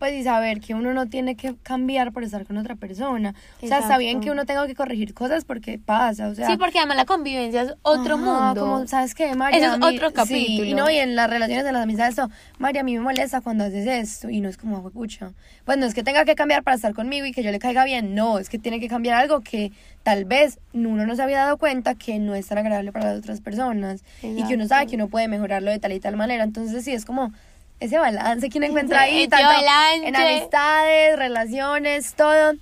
[0.00, 3.34] Pues y saber que uno no tiene que cambiar por estar con otra persona.
[3.62, 6.46] O sea, está bien que uno tenga que corregir cosas porque pasa, o sea.
[6.46, 8.60] sí, porque además la convivencia es otro Ajá, mundo.
[8.62, 9.58] Como, ¿sabes qué, María?
[9.60, 10.64] Eso es mí- otro sí, capítulo.
[10.70, 13.42] y no, y en las relaciones de las amistades, esto, María, a mí me molesta
[13.42, 14.30] cuando haces esto.
[14.30, 15.32] Y no es como, pucha.
[15.66, 17.84] Pues no es que tenga que cambiar para estar conmigo y que yo le caiga
[17.84, 18.14] bien.
[18.14, 19.70] No, es que tiene que cambiar algo que
[20.02, 23.18] tal vez uno no se había dado cuenta que no es tan agradable para las
[23.18, 24.02] otras personas.
[24.22, 26.42] Y que uno sabe que uno puede mejorarlo de tal y tal manera.
[26.42, 27.34] Entonces, sí, es como
[27.80, 30.06] ese balance que uno encuentra ahí, tanto balance.
[30.06, 32.52] en amistades, relaciones, todo.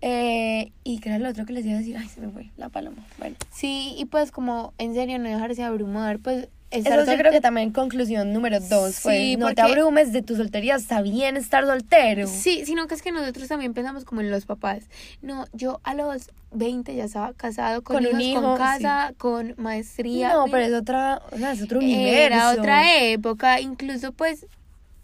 [0.00, 2.50] Eh, y que era lo otro que les iba a decir, ay, se me fue
[2.56, 3.04] la paloma.
[3.18, 3.34] Bueno.
[3.50, 7.72] Sí, y pues como en serio no dejarse abrumar, pues Eso yo creo que también
[7.72, 12.28] conclusión número dos, Sí, pues, no te abrumes de tu soltería, está bien estar soltero.
[12.28, 14.84] Sí, sino que es que nosotros también pensamos como en los papás.
[15.20, 19.54] No, yo a los 20 ya estaba casado con, Con un hijo, con casa, con
[19.56, 20.32] maestría.
[20.32, 22.26] No, pero es otra, o sea, es otro universo.
[22.26, 24.46] Era otra época, incluso pues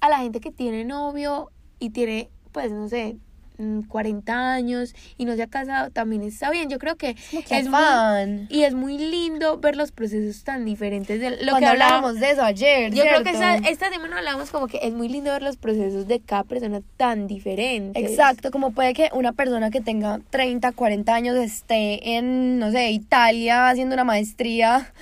[0.05, 3.17] a la gente que tiene novio y tiene, pues no sé,
[3.59, 6.69] mm, 40 años y no se ha casado, también está bien.
[6.69, 7.17] Yo creo que
[7.51, 8.47] es muy, afán.
[8.51, 12.11] y es muy lindo ver los procesos tan diferentes de lo Cuando que hablábamos.
[12.11, 15.09] hablábamos de eso ayer, Yo creo que esta, esta semana hablamos como que es muy
[15.09, 18.03] lindo ver los procesos de cada persona tan diferentes.
[18.03, 22.91] Exacto, como puede que una persona que tenga 30, 40 años esté en, no sé,
[22.91, 24.93] Italia haciendo una maestría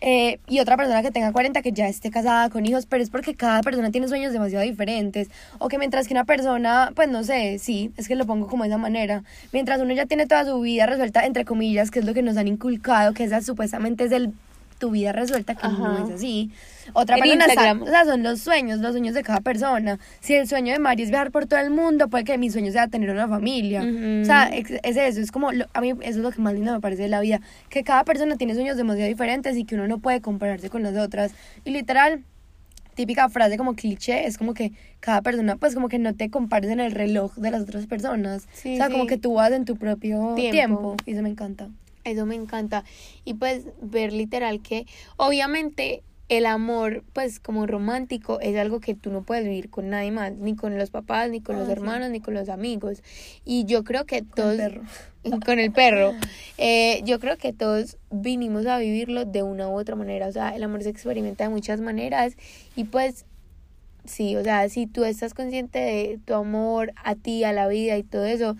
[0.00, 3.10] eh, y otra persona que tenga 40 que ya esté casada con hijos, pero es
[3.10, 5.28] porque cada persona tiene sueños demasiado diferentes.
[5.58, 8.64] O que mientras que una persona, pues no sé, sí, es que lo pongo como
[8.64, 12.04] de esa manera, mientras uno ya tiene toda su vida resuelta, entre comillas, que es
[12.04, 14.32] lo que nos han inculcado, que esa supuestamente es el
[14.78, 16.50] tu vida resuelta, que no es así.
[16.92, 19.98] Otra En persona, está- o sea, son los sueños, los sueños de cada persona.
[20.20, 22.70] Si el sueño de Mari es viajar por todo el mundo, puede que mi sueño
[22.72, 23.80] sea tener una familia.
[23.82, 26.54] O sea, es, es eso, es como, lo- a mí eso es lo que más
[26.54, 29.74] lindo me parece de la vida, que cada persona tiene sueños demasiado diferentes y que
[29.74, 31.32] uno no puede compararse con las otras.
[31.64, 32.22] Y literal,
[32.94, 36.70] típica frase como cliché, es como que cada persona, pues como que no te compares
[36.70, 38.46] en el reloj de las otras personas.
[38.52, 40.52] Sí, o sea, como que tú vas en tu propio Tiempo.
[40.52, 40.96] tiempo.
[41.04, 41.68] Y eso me encanta.
[42.06, 42.84] Eso me encanta.
[43.24, 44.86] Y pues ver literal que
[45.16, 50.10] obviamente el amor, pues como romántico, es algo que tú no puedes vivir con nadie
[50.10, 51.72] más, ni con los papás, ni con Ah, los sí.
[51.72, 53.02] hermanos, ni con los amigos.
[53.44, 54.58] Y yo creo que Con todos...
[54.58, 54.82] el perro.
[55.44, 56.12] Con el perro.
[56.58, 60.26] Eh, yo creo que todos vinimos a vivirlo de una u otra manera.
[60.26, 62.34] O sea, el amor se experimenta de muchas maneras.
[62.76, 63.24] Y pues,
[64.04, 67.98] sí, o sea, si tú estás consciente de tu amor a ti, a la vida
[67.98, 68.56] y todo eso,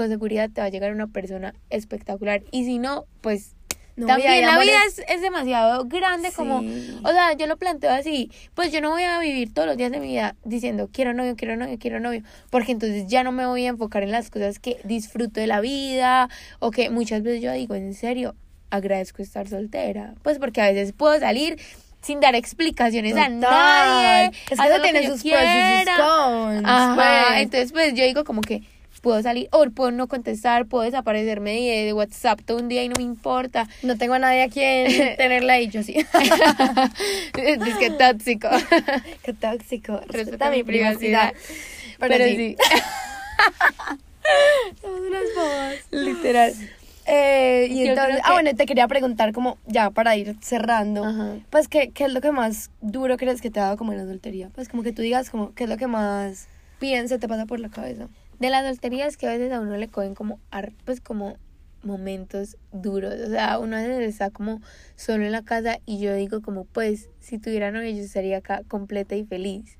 [0.00, 2.40] con seguridad te va a llegar una persona espectacular.
[2.52, 3.52] Y si no, pues
[3.96, 6.62] No, también la vida es, es demasiado grande como...
[6.62, 6.98] Sí.
[7.04, 9.90] O sea, yo lo planteo así, pues yo no voy a vivir todos los días
[9.92, 13.44] de mi vida diciendo quiero novio, quiero novio, quiero novio, porque entonces ya no me
[13.44, 16.30] voy a enfocar en las cosas que disfruto de la vida
[16.60, 18.34] o que muchas veces yo digo, en serio,
[18.70, 21.60] agradezco estar soltera, pues porque a veces puedo salir
[22.00, 23.38] sin dar explicaciones a Total.
[23.42, 26.62] nadie, Es que eso que tiene yo sus pros y sus cons.
[26.64, 27.42] Ajá, pues.
[27.42, 28.62] entonces pues yo digo como que
[29.00, 32.88] puedo salir o puedo no contestar, puedo desaparecerme de, de WhatsApp todo un día y
[32.88, 33.68] no me importa.
[33.82, 35.94] No tengo a nadie a quien tenerla ahí, yo sí.
[37.38, 38.48] es que tóxico.
[39.22, 39.94] Qué tóxico.
[40.06, 41.32] Respeta, Respeta mi privacidad.
[41.32, 41.96] privacidad.
[41.98, 42.36] Pero, Pero sí.
[42.36, 42.56] sí.
[44.80, 45.74] Somos unas bobas.
[45.90, 46.54] Literal.
[47.06, 51.38] Eh, y Yo entonces, ah, bueno, te quería preguntar como ya para ir cerrando, Ajá.
[51.50, 53.98] pues ¿qué, qué es lo que más duro crees que te ha dado como en
[53.98, 54.50] la soltería?
[54.54, 56.46] Pues como que tú digas como qué es lo que más
[56.78, 58.06] piensa te pasa por la cabeza.
[58.40, 60.40] De las solterías que a veces a uno le cogen como,
[60.84, 61.36] pues como
[61.82, 63.14] momentos duros.
[63.14, 64.60] O sea, uno a veces está como
[64.96, 68.62] solo en la casa y yo digo como, pues, si tuviera novio yo estaría acá
[68.68, 69.78] completa y feliz.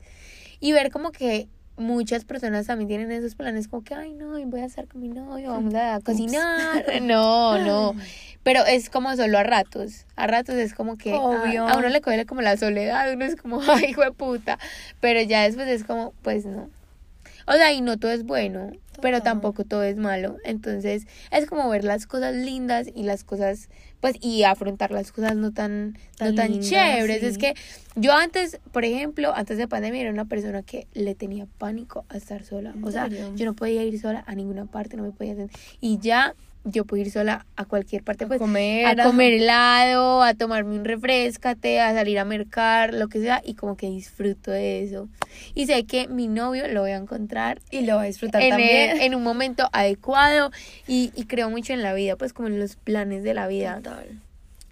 [0.61, 4.61] Y ver como que muchas personas también tienen esos planes como que, ay, no, voy
[4.61, 6.85] a estar con mi novio, vamos a cocinar.
[7.03, 7.95] No, no.
[8.43, 10.07] Pero es como solo a ratos.
[10.17, 11.17] A ratos es como que a-.
[11.17, 14.59] A, uno le coge como la soledad, uno es como, ay, hijo de puta.
[15.01, 16.69] Pero ya después es como, pues no.
[17.51, 18.71] O sea, y no todo es bueno,
[19.03, 20.37] pero tampoco todo es malo.
[20.45, 25.35] Entonces, es como ver las cosas lindas y las cosas, pues, y afrontar las cosas
[25.35, 27.21] no tan, Tan no tan chéveres.
[27.21, 27.27] sí.
[27.27, 27.55] Es que
[27.97, 32.17] yo antes, por ejemplo, antes de pandemia era una persona que le tenía pánico a
[32.19, 32.71] estar sola.
[32.71, 35.51] ¿En O sea, yo no podía ir sola a ninguna parte, no me podía hacer.
[35.81, 40.23] Y ya yo puedo ir sola a cualquier parte, A pues, comer, a comer helado,
[40.23, 44.51] a tomarme un refrescate, a salir a mercar, lo que sea, y como que disfruto
[44.51, 45.09] de eso.
[45.55, 48.51] Y sé que mi novio lo voy a encontrar Y lo va a disfrutar en,
[48.51, 48.91] también.
[48.91, 50.51] el- en un momento adecuado
[50.87, 53.77] y, y creo mucho en la vida, pues como en los planes de la vida.
[53.77, 54.21] Total.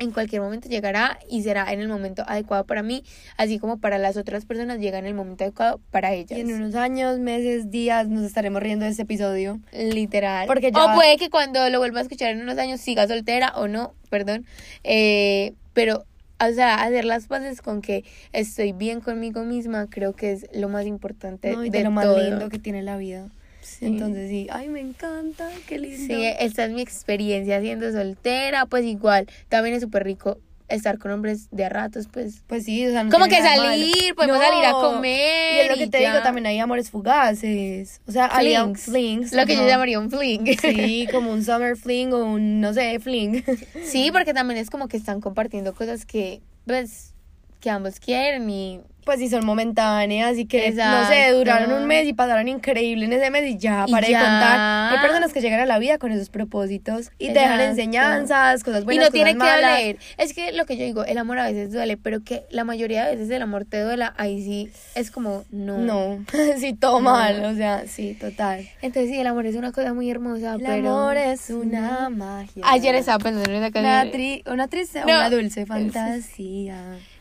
[0.00, 3.02] En cualquier momento llegará y será en el momento adecuado para mí,
[3.36, 6.38] así como para las otras personas llega en el momento adecuado para ellas.
[6.38, 9.60] Y en unos años, meses, días nos estaremos riendo de este episodio.
[9.72, 10.46] Literal.
[10.46, 13.52] Porque ya- O puede que cuando lo vuelva a escuchar en unos años siga soltera
[13.56, 14.46] o no, perdón.
[14.84, 16.04] Eh, pero,
[16.40, 20.68] o sea, hacer las paces con que estoy bien conmigo misma, creo que es lo
[20.68, 21.64] más importante ¿no?
[21.64, 22.20] Y de, de lo más todo.
[22.22, 23.28] lindo que tiene la vida.
[23.78, 23.86] Sí.
[23.86, 25.98] Entonces sí, ay, me encanta, qué lindo.
[26.14, 30.38] Sí, esta es mi experiencia siendo soltera, pues igual, también es súper rico
[30.68, 32.42] estar con hombres de ratos, pues.
[32.46, 33.62] Pues sí, o sea, no Como que malo.
[33.64, 36.10] salir, podemos salir a comer Y es lo que te ya.
[36.12, 38.00] digo, también hay amores fugaces.
[38.06, 38.82] O sea, Flings.
[38.82, 39.32] flings.
[39.32, 40.44] Lo que yo llamaría un fling.
[40.60, 43.42] Sí, como un summer fling o un, no sé, fling.
[43.82, 47.14] Sí, porque también es como que están compartiendo cosas que, pues,
[47.60, 52.06] que ambos quieren y Pues sí, son momentáneas y que, no sé, duraron un mes
[52.06, 54.92] y pasaron increíble en ese mes y ya, Y para de contar.
[54.92, 58.82] Hay personas que llegan a la vida con esos propósitos y te dejan enseñanzas, cosas
[58.82, 59.96] y buenas, no tiene que doler.
[60.18, 63.06] Es que lo que yo digo, el amor a veces duele, pero que la mayoría
[63.06, 65.78] de veces el amor te duela, ahí sí es como, no.
[65.78, 66.22] No,
[66.58, 67.10] sí, todo No.
[67.12, 68.68] mal, o sea, sí, total.
[68.82, 70.90] Entonces sí, el amor es una cosa muy hermosa, El pero...
[70.90, 72.62] amor es una magia.
[72.66, 74.12] Ayer estaba pensando en Una, canción.
[74.12, 75.06] tri- una triste, No.
[75.06, 76.76] una dulce fantasía.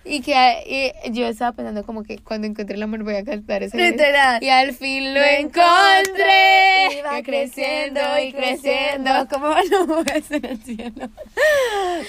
[0.09, 3.63] Y que y yo estaba pensando como que cuando encontré el amor voy a cantar
[3.63, 3.91] esa canción.
[3.97, 4.43] Literal.
[4.43, 7.19] Y al fin lo Lo encontré.
[7.19, 9.11] Y creciendo y creciendo.
[9.11, 9.27] creciendo.
[9.29, 9.49] como
[9.87, 11.09] nubes en el cielo.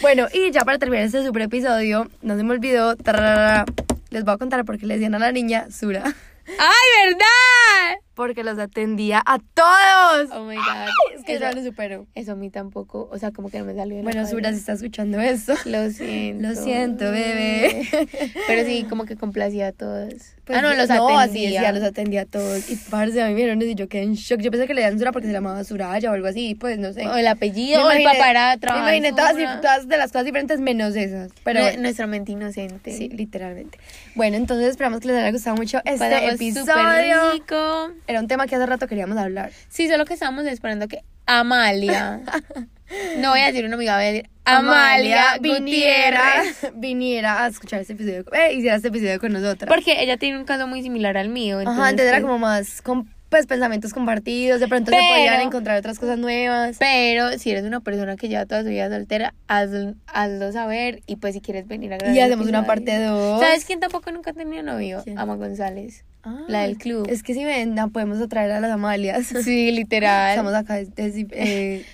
[0.03, 2.97] Bueno, y ya para terminar este super episodio, no se me olvidó.
[2.97, 3.65] tararara,
[4.11, 6.05] les voy a contar por qué le decían a la niña Sura.
[6.05, 8.01] ¡Ay, verdad!
[8.19, 10.31] Porque los atendía a todos.
[10.33, 10.89] Oh my god.
[11.15, 12.09] Es que eso, ya lo supero.
[12.17, 14.59] eso a mí tampoco, o sea, como que no me salió de Bueno, Sura, si
[14.59, 15.55] está escuchando eso.
[15.67, 16.49] Lo siento.
[16.49, 17.87] Lo siento, bebé.
[18.49, 20.35] Pero sí, como que complacía a todos.
[20.49, 21.61] Pues ah, no, los no, así atendía.
[21.61, 22.69] decía, los atendía a todos.
[22.69, 24.41] Y parce, a mí me vieron y yo quedé en shock.
[24.41, 26.93] Yo pensé que le decían Sura porque se llamaba Suraya o algo así, pues no
[26.95, 27.07] sé.
[27.07, 30.25] O el apellido, Me o el papá era Me imaginé todas, todas de las cosas
[30.25, 31.31] diferentes menos esas.
[31.45, 32.97] Pero nuestra mente inocente.
[32.97, 33.79] sí, literalmente.
[34.15, 37.33] Bueno, entonces esperamos que les haya gustado mucho este episodio.
[37.33, 37.93] rico.
[38.09, 39.53] Era un tema que hace rato queríamos hablar.
[39.69, 42.23] Sí, solo que estábamos esperando que Amalia.
[43.19, 45.39] no voy a decir una amiga, voy a decir Amalia,
[46.75, 49.69] viniera, a escuchar este episodio, eh, hiciera este episodio con nosotras.
[49.69, 51.61] Porque ella tiene un caso muy similar al mío.
[51.61, 55.77] Entonces, Ajá, entonces era como más con pues pensamientos compartidos, de pronto se podían encontrar
[55.77, 56.79] otras cosas nuevas.
[56.79, 61.03] Pero si eres una persona que lleva toda su vida soltera, hazlo, hazlo saber.
[61.07, 62.17] Y pues si quieres venir a grabar.
[62.17, 63.39] Y hacemos una parte dos.
[63.39, 65.03] ¿Sabes quién tampoco nunca ha tenido novio?
[65.05, 65.19] ¿Quién?
[65.19, 66.07] Ama González.
[66.29, 67.07] Ah, La del club.
[67.09, 69.27] Es que si ven, la podemos atraer a las Amalias.
[69.45, 70.31] Sí, literal.
[70.31, 71.85] Estamos acá eh,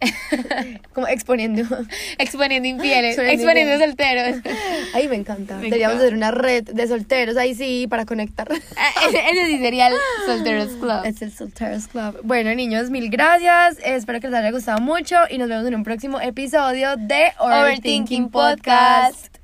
[0.92, 1.62] como exponiendo.
[2.18, 4.40] Exponiendo infieles, Exponiendo solteros.
[4.94, 5.56] Ay, me encanta.
[5.56, 6.06] Me Deberíamos encanta.
[6.06, 8.48] hacer una red de solteros ahí sí para conectar.
[8.76, 9.94] Ah, ese, ese sí sería el
[10.26, 11.04] Solteros Club.
[11.04, 12.20] Es el Solteros Club.
[12.22, 13.78] Bueno, niños, mil gracias.
[13.84, 18.30] Espero que les haya gustado mucho y nos vemos en un próximo episodio de Overthinking
[18.30, 19.38] Podcast.